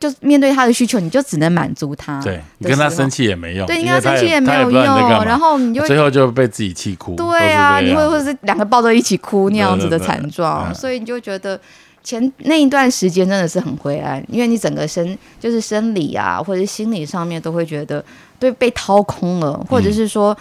[0.00, 2.20] 就面对他的需求，你就只能满足他。
[2.20, 4.84] 对你跟他生，气也没用，对，跟他生气也没有用，
[5.24, 11.60] 然后你就最后就被自己气哭，对啊，你会或者是两个抱在一起哭那样子的对对对惨状，嗯所以你就觉得
[12.02, 18.04] 前那一段时间真的是很灰暗，因为你整个身就是生理啊，或者是心理上面都会觉得
[18.38, 20.36] 对被掏空了，或者是说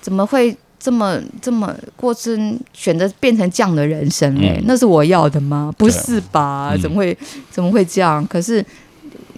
[0.00, 5.72] 怎么会这么这么过真选择变成这样的人生哎、嗯那是我要的吗？
[5.78, 6.70] 不是吧？
[6.74, 7.16] 嗯怎么会
[7.50, 8.24] 怎么会这样？
[8.26, 8.64] 可是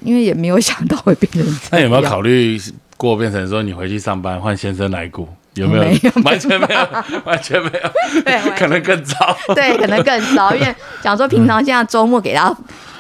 [0.03, 1.61] 因为也没有想到会变成这样。
[1.73, 2.61] 那有没有考虑
[2.97, 5.27] 过变成说你回去上班换先生来顾？
[5.61, 5.83] 有没有？
[5.85, 7.91] 没有完全没有，完全没有，
[8.25, 9.15] 对可能更糟。
[9.55, 12.55] 对，可能更糟， 因为想说平常现在周末给他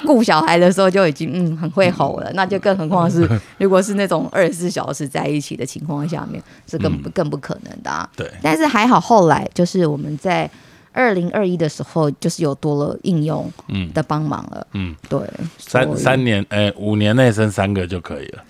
[0.04, 8.08] 顾小孩的时候就已经嗯很会吼了，那就更何况是如果是那种二十四小时在一起的情况下面，是更不更不可能的、啊。
[8.16, 10.48] 对，但是还好，后来就是我们在
[10.92, 14.66] 二零二一的时候，就是有多了应用嗯的帮忙了。
[14.72, 15.20] 嗯，对，
[15.58, 18.42] 三三年，呃，五年内生三个就可以了。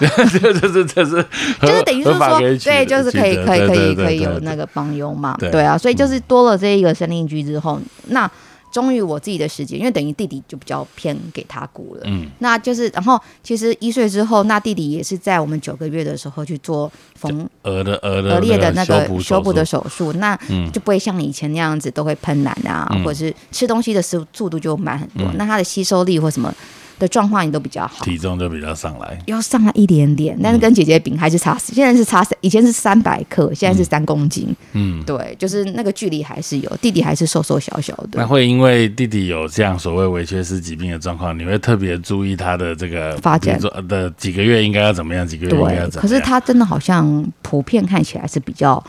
[0.00, 1.24] 这这是这是
[1.60, 5.50] 就是等于是说，可以取得对，就是可以可以可以可以有那个帮佣嘛，对。
[5.50, 8.30] 对啊，所以就是多了这一个生令居之后，那
[8.72, 12.26] 终于我自己的时间，因为等于弟弟就比较偏给他顾了，嗯。
[12.40, 20.70] 那就是然后其实一岁之后，那弟弟也是在我们九个月的时候去做缝额的额的额裂的那个修修补的手手术，那嗯。
[20.72, 23.02] 就不会像以前那样子都会喷奶啊，嗯。
[23.02, 25.36] 或者是吃东西的速速度就慢很多，嗯。
[25.38, 26.54] 那他的吸收力或什么
[26.98, 28.04] 的状况也都比较好，。
[28.04, 29.18] 体重就比较上来。
[29.26, 45.88] 又上来一点点，但是跟姐姐比还是差，现在是差三，以前是三百克，现在是三公斤，嗯，对，就是那个距离还是有，弟弟还是瘦瘦小小的，那会因为弟弟有这样所谓微缺失疾病的状况，你会特别注意他的这个发展的几个月应该要怎么样，几个月应该要。
[45.88, 46.02] 怎么样。
[46.02, 48.82] 可是他真的好像普遍看起来是比较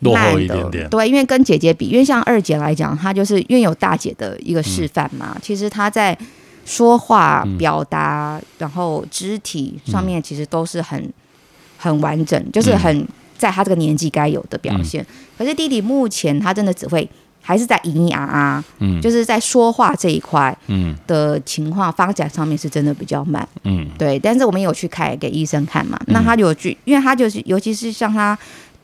[0.00, 0.88] 落，后一点点。
[0.88, 6.16] 对，因为跟姐姐比，因为像二姐来讲，她就是因为有大姐的一个示范嘛，嗯其实她在
[6.70, 11.12] 说话、表达，然后肢体上面其实都是很
[11.76, 13.04] 很完整，就是很
[13.36, 14.84] 在他这个年纪该有的表嗯。
[14.84, 15.04] 现。
[15.36, 17.08] 可是弟弟目前他真的只会
[17.42, 19.00] 还是在咿咿啊啊，嗯。
[19.00, 20.96] 就是在说话这一块嗯。
[21.08, 23.46] 的情况发展上面是真的比较慢。
[23.64, 23.90] 嗯。
[23.98, 28.38] 对，但是我们有去开给医生看嘛，那他有去，因为他就是尤其是像他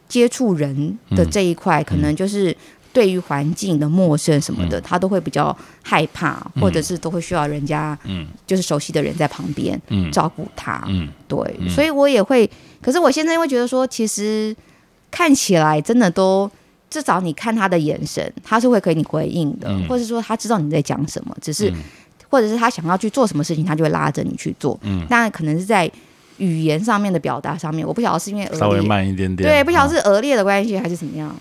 [0.08, 2.56] 接触人的这一块，可能就是
[2.96, 8.26] 对于环境的陌生什么的，他都会比较害怕，或者是都会需要人家嗯。
[8.46, 10.10] 就是熟悉的人在旁边嗯。
[10.10, 10.82] 照顾他。
[10.88, 11.06] 嗯。
[11.28, 11.38] 对，
[11.68, 14.56] 所以我也会，可是我现在会觉得说，其实
[15.10, 16.50] 看起来真的都。
[16.88, 19.86] 至少你看他的眼神，他是会给你回应的，嗯。
[19.88, 21.82] 或者说他知道你在讲什么，只是、嗯。
[22.30, 24.78] 或者是他想要去做什么事情，他就会拉着你去做。
[24.82, 25.04] 嗯。
[25.10, 25.90] 当然可能是在
[26.38, 29.46] 语言上面的表达上面，我不晓得是因为稍微，慢一点点。
[29.46, 29.94] 对，不晓得嗯。
[29.94, 31.34] 是额裂的关系还是怎么样，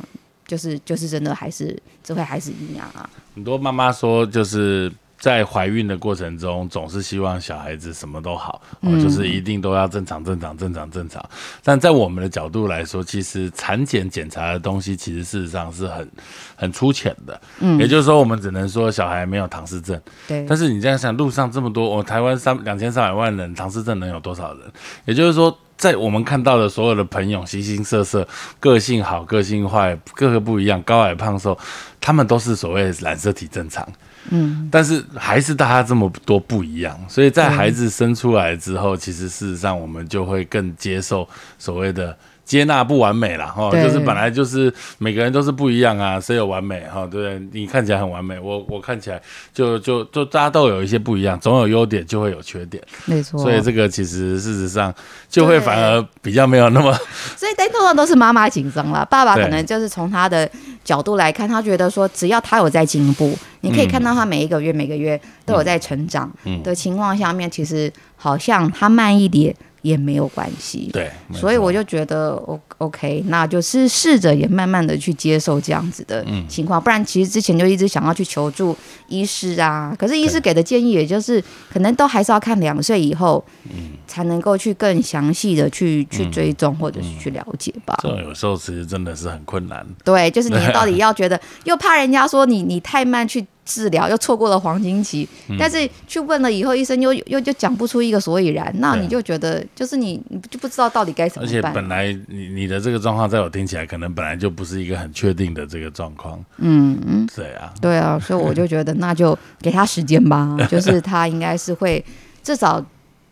[0.47, 3.09] 就是就是真的还是这会还是一样啊。
[3.33, 11.23] 很多妈妈说，就是在怀孕的过程中，总是希望小孩子什么都好，哦嗯就是一定都要正常、正常、正常、正常。
[11.63, 16.07] 但在我们的角度来说，其实产检检查的东西，其实事实上是很
[16.55, 17.39] 很粗浅的。
[17.59, 19.99] 嗯也就是说，我们只能说小孩没有唐氏症。
[20.27, 24.61] 对，但是你这样想，路上这么多，我、台湾三两千三百万人，唐氏症能有多少人？
[25.05, 28.27] 也就是说，在我们看到的所有的朋友，形形色色，
[28.59, 31.57] 个性好，个性坏，各个不一样，高矮胖瘦，
[31.99, 33.87] 他们都是所谓染色体正常。
[34.31, 41.27] 嗯，但是还是大家这么多不一样，所以在孩子生出来之后，其实事实上我们就会更接受
[41.59, 47.47] 所谓的接纳不完美啦，哈，就是本来就是每个人都是不一样啊，谁有完美哈，对不对？
[47.51, 49.19] 你看起来很完美，我我看起来
[49.51, 53.39] 就就就大家都有一些不一样，总有优点就会有缺点，没错。
[53.41, 54.93] 所以这个其实事实上
[55.27, 56.93] 就会反而比较没有那么
[57.35, 60.47] 所以但通常都是妈妈紧张了， 爸爸可能就是从他的
[60.83, 69.55] 角度来看，他觉得说只要他有在进步，你可以看到他每一个月、每个月都有在成长嗯的情况下面，其实好像他慢一点
[69.85, 70.89] 也没有关系。
[70.91, 76.43] 对，所以我就觉得 O OK，那就是试着也慢慢的去接受这样子的嗯。
[76.49, 78.75] 情况，不然其实之前就一直想要去求助
[79.07, 83.91] 医师啊，可是医师给的建议也就是可能都还是要看两岁以后，嗯。
[84.07, 87.97] 才能够去更详细的去去追踪或者是去了解吧。
[88.03, 101.73] 这种有时候其实真的是很困难，对，就是你 到底要觉得，又怕人家说你你太慢去治疗，又错过了黄金期，嗯但是去问了以后，医生又又就讲不出一个所以然，那你就觉得就是你你就不知道到底该怎么办而且。
[101.73, 106.39] 本来你你的这个状况，在我听起来，可能本来就不是一个很确定的这个状况。
[106.57, 112.03] 嗯嗯，对啊，对啊，所以我就觉得那就给他时间吧， 就是他应该是会
[112.43, 112.83] 至少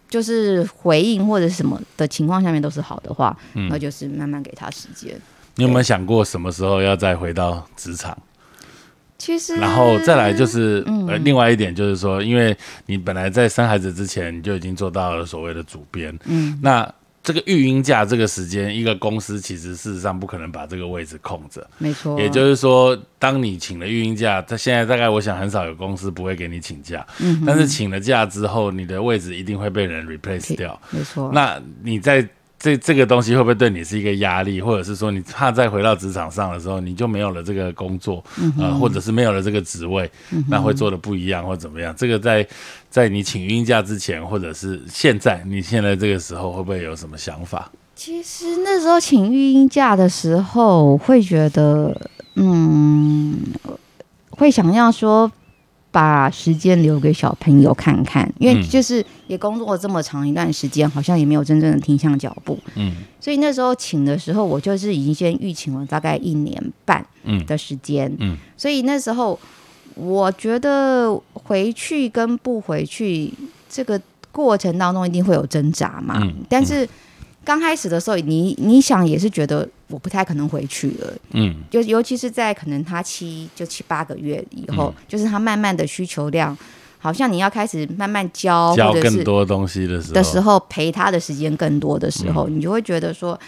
[0.09, 5.13] 就是回应或者是什么的情况下面都是好的话，嗯那就是慢慢给他时间。
[5.55, 8.17] 你有没有想过什么时候要再回到职场？
[9.23, 11.07] 其实，然后再来就是、嗯。
[11.07, 12.55] 呃，另外一点就是说，因为
[12.87, 21.65] 你本来在生孩子之前，你就已经做到了所谓的主编，嗯，那这个育婴假这个时间，一个公司其实事实上不可能把这个位置空着。
[21.77, 30.77] 没错，也就是说，当你请了育婴假，在现在大概我想很少有公司不会给你请假，嗯但是请了假之后，你的位置一定会被人 replace 掉。
[30.89, 32.27] 没错，那你在
[32.63, 38.23] 这这个东西会不会对你是一个压力，或者是说你怕再回到职场上的时候，你就没有了这个工作，
[38.57, 40.09] 呃，或者是没有了这个职位，
[40.47, 41.93] 那会做的不一样或怎么样？
[41.97, 42.47] 这个在
[42.89, 47.69] 在你请孕假之前，或者是现在你现在这个时候，会不会有什么想法？
[47.97, 51.93] 其实那时候请孕婴假的时候，会觉得，
[52.35, 53.37] 嗯，
[54.29, 55.29] 会想要说
[55.93, 62.57] 把时间留给小朋友看看，因为就是也工作了这么长一段时间，好像也没有真正的停下脚步。
[62.73, 67.05] 嗯，所以那时候请的时候，我就是已经先预请了大概一年半
[67.45, 68.11] 的时间。
[68.19, 69.39] 嗯，所以那时候
[69.93, 73.31] 我觉得回去跟不回去
[73.69, 76.17] 这个过程当中一定会有挣扎嘛。
[76.19, 76.89] 嗯，但是。
[77.43, 86.57] 刚开始的时候，你你想也是觉得我不太可能回去了，嗯，就尤其是在可能他七就七八个月以后，就是他慢慢的需求量，
[86.99, 90.13] 好像你要开始慢慢教教更多东西的时候。
[90.13, 93.39] 的时候，陪他的时间更多的时候，你就会觉得说，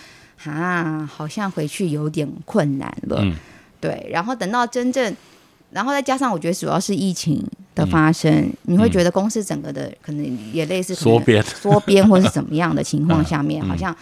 [0.43, 3.23] 啊，好像回去有点困难了，
[3.79, 5.15] 对，然后等到真正。
[5.71, 7.43] 然后再加上，我觉得主要是疫情
[7.75, 13.95] 的发生，你会觉得公司整个的可能也类似缩编、 缩编或是怎么样的情况下面， 好像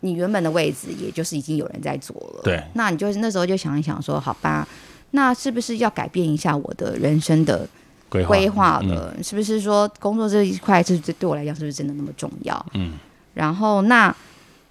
[0.00, 2.42] 你原本的位置，也就是已经有人在做了。
[2.42, 4.66] 对，那你就是那时候就想一想说，好吧，
[5.12, 7.66] 那是不是要改变一下我的人生的
[8.10, 9.14] 规划了？
[9.22, 12.66] 是不是说工作这一块是对我来讲是不是真的那么重要？
[12.74, 12.94] 嗯，
[13.34, 14.14] 然后那。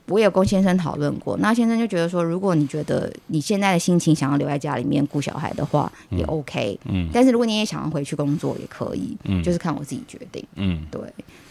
[0.08, 6.78] 我有跟先生讨论过，那先生就觉得说，如果你觉得你现在的心情想要留在家里面顾小孩的话，也 OK。
[6.86, 9.16] 嗯，但是如果你也想要回去工作，也可以。
[9.24, 10.45] 嗯，就是看我自己决定。
[10.56, 10.99] 嗯，对。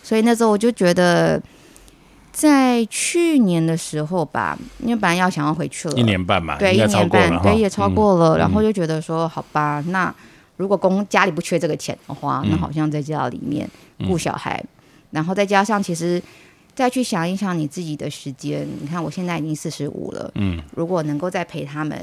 [0.03, 1.41] 所以那时候我就觉得，
[2.33, 8.37] 在去年的时候吧，因为本来要想要回去了，一年半嘛，对，一年半，对，也超过了。
[8.37, 10.15] 然后就觉得说，好吧，那
[10.59, 13.67] 如果公家里不缺这个钱的话，那好像在家里面
[14.07, 14.63] 顾小孩，
[15.13, 16.23] 然后再加上其实。
[16.75, 21.99] 再去想一想你自己的时间，你看我现在已经四十五了，嗯，如果能够再陪他们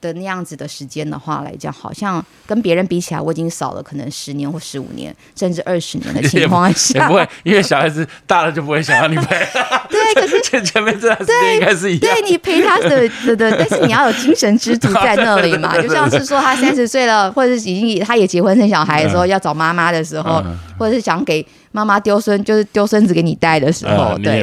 [0.00, 9.36] 的那样子的时间的话来讲，好像跟别人比起来，我已经少了可能十年或十五年，甚至 二十年的情况下，不会，因为小孩子大了就不会想要你陪。
[9.88, 20.44] 对，可是前前面这段时间应该是一样，对你陪他的的的，但是你要有精神支柱在那里嘛， 就像是说他三十岁了，或者是已经他也结婚生小孩的时候，要找妈妈的时候，
[20.78, 21.46] 或者是想给。
[21.76, 24.40] 妈妈丢孙就是丢孙子给你带的时候，对，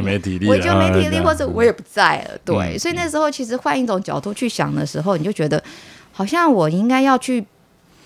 [0.48, 5.60] 我就没体力，或者我也不在了，对，所以那时候其实换一种角度去想的时候，你就觉得
[6.12, 7.44] 好像我应该要去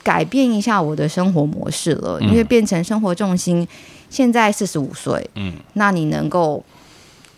[0.02, 3.68] 改变一下我的生活模式了，因为变成生活重心。
[4.10, 6.64] 现在四十五岁，嗯，那你能够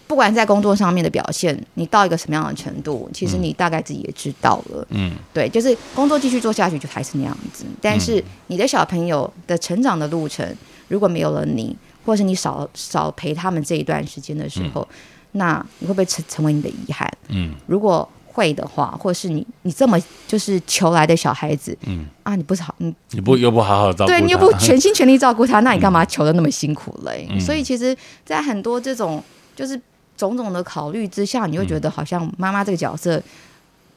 [0.06, 10.48] 不管在工作上面的表现，你到一个什么样的程度，其实你大概自己也知道了，嗯，对，就是工作继续做下去就还是那样子，但是你的小朋友的成长的路程。
[10.90, 11.76] 如果没有了你，
[12.06, 14.86] 或者是你少少陪他们这一段时间的时候，
[15.32, 17.10] 那你会不会成成为你的遗憾？
[17.30, 27.28] 嗯，如果会的话，或者是你你这么就是求来的小孩子，嗯啊，你不是好，你你不又不好好照顾，对你又不 全心全力照顾他，那你干嘛求的那么辛苦嘞？
[27.40, 29.24] 所以其实，在很多这种
[29.56, 29.80] 就是
[30.16, 33.22] 种种的考虑之下，你会觉得好像妈妈这个角色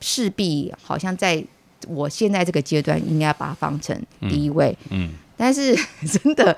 [0.00, 1.42] 势必好像在
[1.86, 3.96] 我现在这个阶段应该把它放成
[4.28, 4.76] 第一位。
[4.90, 5.12] 嗯。
[5.42, 5.76] 但是
[6.06, 6.56] 真的，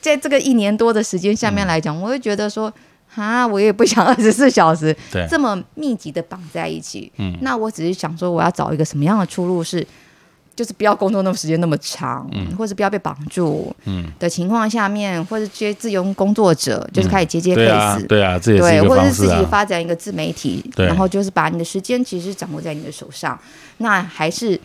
[0.00, 2.72] 在这个一年多的时间下面来讲，我会觉得说，
[3.14, 4.94] 啊，我也不想 二十四小时
[5.30, 7.12] 这么密集的绑在一起。
[7.18, 9.86] 嗯，那我只是想说，我要找一个什么样的出路，是
[10.56, 23.38] 就是不要工作那么时间那么长，嗯或者不要被绑住嗯的情况下面，或者接自由工作者，就是开始接接 case，对啊，这也是或者是自己发展一个自媒体，然后就是把你的时间其实掌握在你的手上，
[23.78, 24.60] 那还是。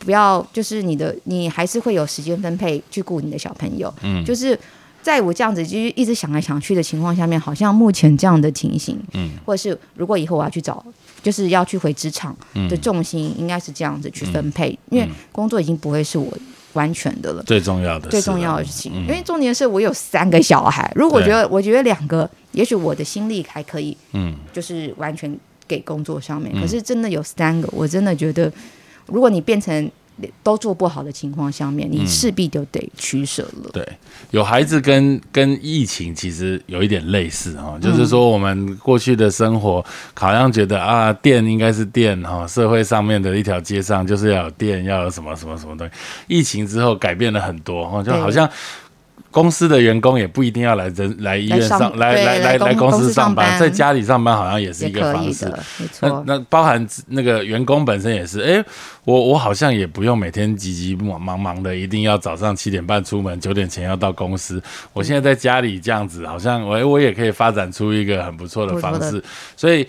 [0.00, 3.92] 不要，就是你的，你还是会有时间分配去顾你的小朋友。
[4.02, 4.58] 嗯，就是
[5.02, 10.84] 在我这样子就是一直想来想去的情况下面，好像目前这样的情形，嗯，或者是如果以后我要去找，
[11.22, 12.36] 就是要去回职场
[12.68, 16.32] 的重心，应该是这样子去分配，因为工作已经不会是我
[16.74, 17.42] 完全的了。
[17.42, 25.36] 最重要的，最重要的事情，因为重点是我有三个小孩，如果觉得我觉得两个，也许我的心力还可以，嗯，就是完全
[25.66, 28.52] 给工作上面，可是真的有三个，我真的觉得。
[29.08, 29.90] 如果你变成
[30.42, 33.70] 都做不好的情况下面，你势必就得取舍了。
[33.72, 33.86] 对，
[34.32, 39.84] 有孩子跟跟疫情其实有一点类似哈，就是说我们过去的生活
[40.14, 45.92] 好像觉得啊，电应该是电哈，社会上面的一条街上就是要有电，要有什么什么什么东西。
[46.26, 48.50] 疫情之后改变了很多哈，就好像
[49.38, 55.46] 公司的员工也不一定要来人来医院上来来来来公司上上班，在家里上班好像也是一个方式。
[55.46, 56.24] 那错。
[56.26, 58.64] 那包含那个员工本身也是，哎、
[59.04, 64.60] 我我好像也不用每天急急忙忙忙的，一定要早上七点半出门，九点前要到公司。
[64.92, 69.22] 我现在在家里这样子，好像我我也可以发展出一个很不错的方式，
[69.56, 69.86] 所以。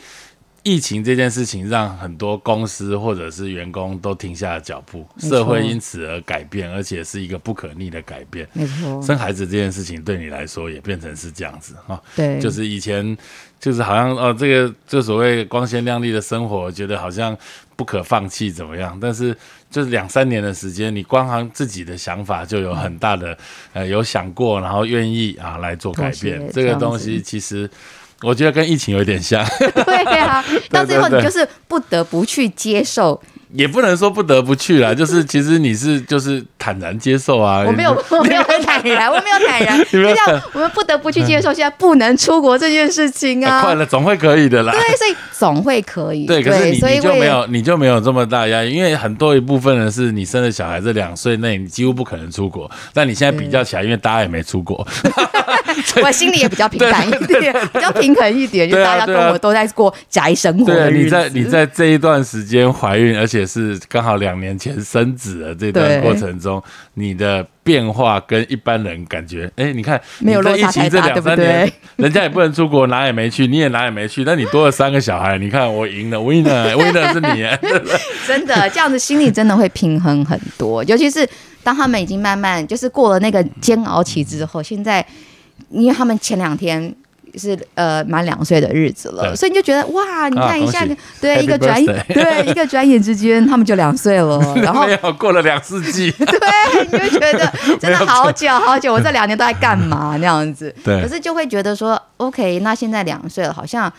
[0.63, 8.47] 疫情这件事情让很多公司或者是员工都停下了脚步，社会因此而改变，而且是一个不可逆的改变。
[8.53, 13.17] 没错，生孩子这件事情对你来说也变成是这样子哈，对，就是以前
[13.59, 17.35] 就是好像哦，这个就所谓光鲜亮丽的生活，觉得好像
[17.75, 18.97] 不可放弃怎么样？
[19.01, 19.35] 但是
[19.71, 23.37] 就是两三年的时间，你光行自己的想法就有很大的
[23.71, 27.69] 呃有想过，然后愿意啊来做改变这个东西其实。
[28.21, 33.21] 我觉得跟疫情有点像，对啊， 到最后你就是不得不去接受。
[33.53, 37.63] 也不能说不得不去啦， 就是其实你是就是坦然接受啊。
[37.65, 43.61] 我没有，我没有很坦然，我没有坦然， 你没有就像我们不得不去接受现在不能出国这件事情啊啊。
[43.63, 44.71] 快了总会可以的啦。
[44.71, 46.25] 对，所以总会可以。
[46.25, 54.85] 对，可是你你就没有你就没有这么大压力，因为很多一部分人是你生了小孩这两岁内你几乎不可能出国，但你现在比较起来，因为大家也没出国，
[56.03, 60.91] 我心里也比较平淡一点，比较平衡一点，就大家跟我都在过宅生活对。
[60.91, 66.61] 你在你在这一段时间怀孕，而且是刚好两年前生子的这段过程中，
[66.93, 77.47] 你的变化跟一般人感觉，哎，你看没有你在落差太疫情这两大对不对三年， 人家也不能出国，哪也没去，你也哪也没去，但你多了三个小孩，你看我赢了，winner，winner 是你，
[78.27, 80.83] 真的这样子，心里真的会平衡很多。
[80.85, 81.27] 尤其是
[81.63, 85.05] 当他们已经慢慢就是过了那个煎熬期之后，现在
[85.69, 86.95] 因为他们前两天。
[87.35, 90.85] 是呃满两岁的日子了，所以你就觉得哇，你看一下，
[91.21, 100.73] 对一个转 birthday 对一个转眼之间，他们就两岁了， 然后过了两世纪， 对，你就觉得真的好久好久，我这两年都在干嘛那样子？
[100.83, 101.01] 对。
[101.01, 103.91] 可是就会觉得说，OK，那现在两岁了，好像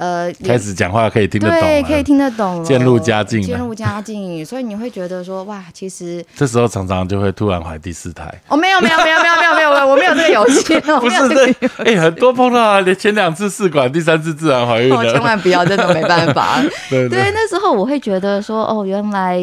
[0.00, 3.46] 呃开始讲话可以听得懂，对，可以听得懂了，渐入佳境了。
[3.46, 16.62] 渐入佳境，所以你会觉得说，哇，其实这时候常常就会突然怀第四胎，哦，没有，没有，没有，没有，没有，没有，我没有这个游戏， 我不是这哎、很多碰到啊，连前两次试管，第三次自然怀孕哦，千的，万不要，真的没办法。
[16.88, 17.06] 对。
[17.08, 19.38] 对，那时候我会觉得说，哦，原来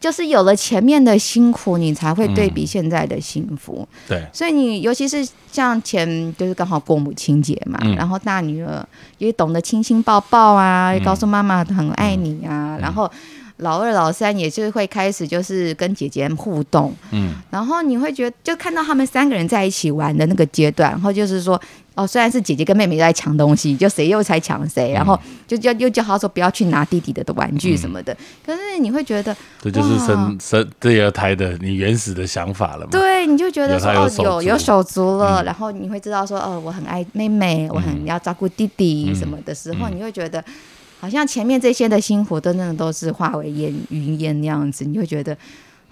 [0.00, 3.86] 就是有了前面的辛苦，你才会对比现在的幸福。
[4.06, 4.24] 对。
[4.32, 7.94] 所以你尤其是像前就是刚好过母亲节嘛，嗯。
[7.96, 8.86] 然后大女儿
[9.18, 11.02] 也懂得亲亲抱抱啊，嗯。
[11.02, 13.10] 告诉妈妈很爱你啊，然后
[13.56, 21.60] 老二老三也是会开始就是跟姐姐互动，嗯，然后你会觉得就看到他们三个人在一起玩的那个阶段，然后就是说。
[21.98, 25.18] 哦，虽然是姐姐跟妹妹在抢东西，就谁又在抢谁，然后
[25.48, 28.16] 就叫又叫他说不要去拿弟弟的玩具什么的。
[28.46, 32.90] 可是你会觉得，这就是生生第二胎的你原始的想法了嘛？
[32.92, 35.44] 对，你就觉得说哦，有有手足了，嗯。
[35.44, 39.96] 然后你会知道说哦，我很爱妹妹，我很要照顾弟弟什么的时候，嗯。
[39.96, 40.44] 你会觉得
[41.00, 45.36] 好像前面这些的辛苦真的都是化为烟云烟那样子，你会觉得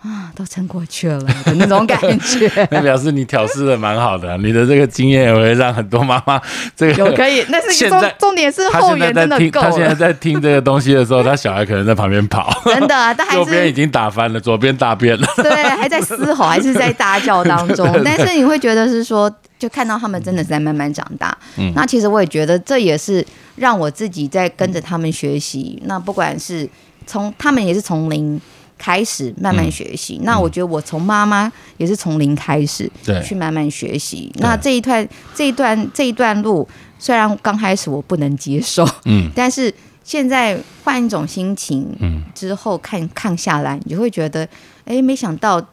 [0.02, 2.50] 啊，都撑过去了的那种感觉。
[2.70, 6.40] 那表示你调试的蛮好的，你的这个经验也会让很多妈妈
[6.76, 6.92] 这个。
[6.92, 15.26] 有可以，但是重重点是后援真的够他现在，在听这个东西的时候， 他小孩可能在旁边跑，真的，但还右边已是经打翻了，左边大便了。
[15.36, 17.90] 对，还在嘶吼，还是在大叫当中。
[18.04, 21.36] 但是你会觉得是说，就看到他们真的是在慢慢长大。
[21.56, 23.24] 嗯那其实我也觉得这也是
[23.56, 25.82] 让我自己在跟着他们学习。
[25.86, 26.68] 那不管是
[27.06, 28.40] 从他们也是从零
[28.78, 33.22] 开始慢慢学习，那我觉得我从妈妈也是从零开始对。
[33.22, 34.30] 去慢慢学习。
[34.36, 36.68] 那这一段这一段这一段路，
[36.98, 39.30] 虽然刚开始我不能接受，嗯。
[39.34, 39.72] 但是
[40.04, 42.22] 现在换一种心情，嗯。
[42.34, 44.46] 之后看看下来，你就会觉得，
[44.84, 45.64] 哎，没想到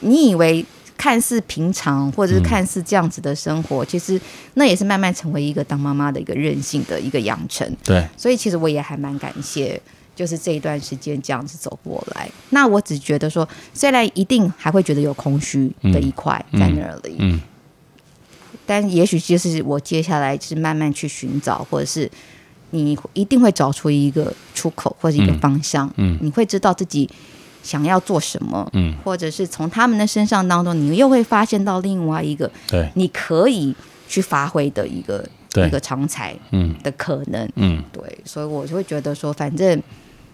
[0.00, 0.64] 你以为
[0.96, 2.42] 看似平常或者是嗯。
[2.42, 4.20] 看似这样子的生活，其实
[4.54, 7.64] 那也是慢慢成为一个当妈妈的一个韧性的一个养成。
[7.84, 9.80] 对，所以其实我也还蛮感谢，
[10.18, 12.28] 就是这一段时间这样子走过来。
[12.50, 17.40] 那我只觉得说，虽然一定还会觉得有空虚的一块嗯在那里，嗯
[18.66, 22.10] 但也许就是我接下来是慢慢去寻找，或者是
[22.70, 27.08] 你一定会找出一个出口或者一个嗯方向，嗯你会知道自己
[27.62, 33.72] 想要做什么，嗯，或者是从他们的身上当中，你又会发现到另外一个对，你可以
[34.08, 37.48] 去发挥的一个对一个长才嗯的可能。
[37.54, 39.82] 嗯对，所以我就会觉得说，反正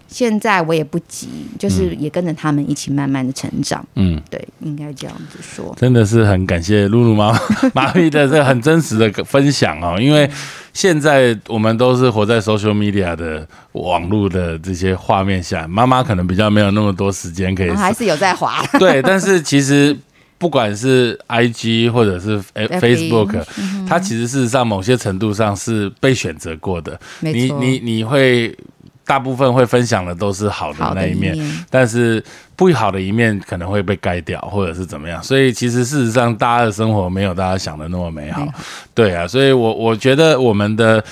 [0.09, 1.28] 现在我也不急，
[1.59, 3.84] 就是也跟着他们一起慢慢的成长。
[3.94, 4.20] 嗯。
[4.30, 5.74] 对，应该这样子说。
[5.78, 7.40] 真的是很感谢露露妈妈
[7.74, 10.30] 妈咪的这个很真实的分享哦，因为
[10.72, 19.96] 现在我们都是活在 social media 的网络的这些画面下，妈妈可能比较没有那么多时间可以还是有在滑， 对，但是其实。
[20.36, 23.42] 不管是 I G 或者是 Facebook，
[23.88, 27.00] 它其实事实上某些程度上是被选择过的。
[27.20, 28.55] 你你你会
[29.05, 31.36] 大部分会分享的都是好的那一面，
[31.70, 32.22] 但是
[32.57, 35.22] 不好的一面可能会被盖掉，或者是怎么样。
[35.22, 38.46] 所以其实事实上，大家的生活没有大家想的那么美好。
[38.94, 41.05] 对啊，所以我我觉得我们的。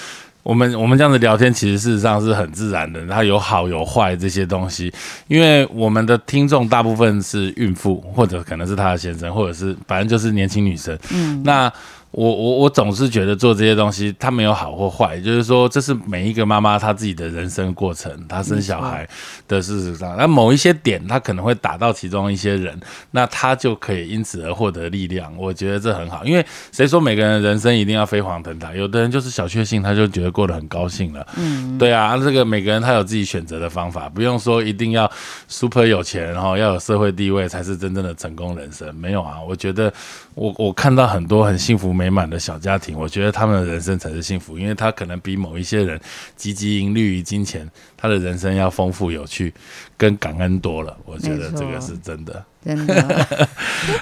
[0.45, 3.07] 我们我们这样子聊天，其实事实上是很自然的。
[3.07, 4.93] 它有好有坏这些东西，
[5.29, 10.99] 因为我们的听众大部分是孕妇，或者可能是她的先生，或者是反正就是年轻女生。
[11.13, 11.73] 嗯，那。
[12.13, 19.09] 我我我总是觉得做这些东西，它没有好或坏，就是说这是每一个妈妈她自己的人生过程，她生小孩
[19.49, 22.79] 的事实上，那某一些点她可能会打到其中一些人，
[23.13, 25.33] 那她就可以因此而获得力量。
[25.39, 28.75] 我觉得这很好，因为谁说每个人人生一定要飞黄腾达？
[28.75, 31.27] 有的人就是小确幸，他就觉得过得很高兴了。
[31.39, 35.11] 嗯，对啊，这个每个人他有自己选择的方法，不用说一定要
[35.49, 38.95] super 有钱，然后要有社会地位才是真正的成功人生。
[38.97, 39.91] 没有啊，我觉得
[40.35, 41.91] 我我看到很多很幸福。
[42.02, 45.99] 美满的小家庭，我觉得他们的人生才是幸福，因为他可能比某一些人
[46.39, 49.53] 汲汲营利于金钱，他的人生要丰富有趣，
[49.97, 50.97] 跟感恩多了。
[51.05, 53.49] 我觉得这个是真的，真的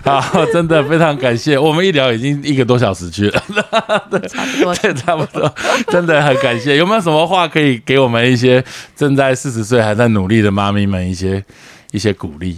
[0.20, 1.58] 好，真的非常感谢。
[1.58, 3.42] 我们一聊已经一个多小时去了，
[4.28, 5.54] 差不多， 对，差不多，
[5.88, 6.76] 真的很感谢。
[6.76, 11.44] 有没有什么话可以给我们一些正在四十岁还在努力的妈咪们一些
[11.92, 12.56] 一些鼓励？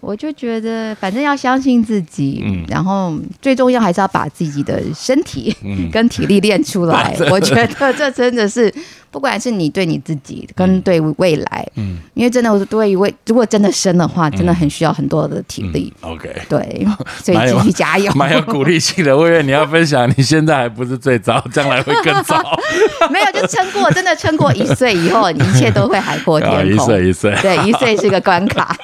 [0.00, 5.54] 我就觉得，反正要相信自己，嗯，然后最重要还是要把自己的身体
[5.92, 7.14] 跟体力练出来。
[7.30, 8.72] 我觉得这真的是。
[9.10, 15.92] 不管是你对你自己跟对未来，嗯，因为真的对于未如果真的生的话，真的很需要很多的体力。
[16.00, 16.86] OK，对，
[17.22, 19.16] 所以继续加油， 蛮有鼓励性的。
[19.16, 22.40] 我以为你要分享，你现在还不是最早，将来会更早。
[23.10, 26.66] 没有，就撑过，真的撑过一岁以后，一切都会海阔天空。
[26.66, 28.76] 一岁一岁，对，一岁是个关卡。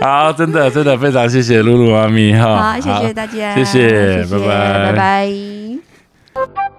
[0.00, 6.75] 好，真的真的非常谢谢露露妈咪哈，好，谢谢大家，谢谢，拜拜，拜拜。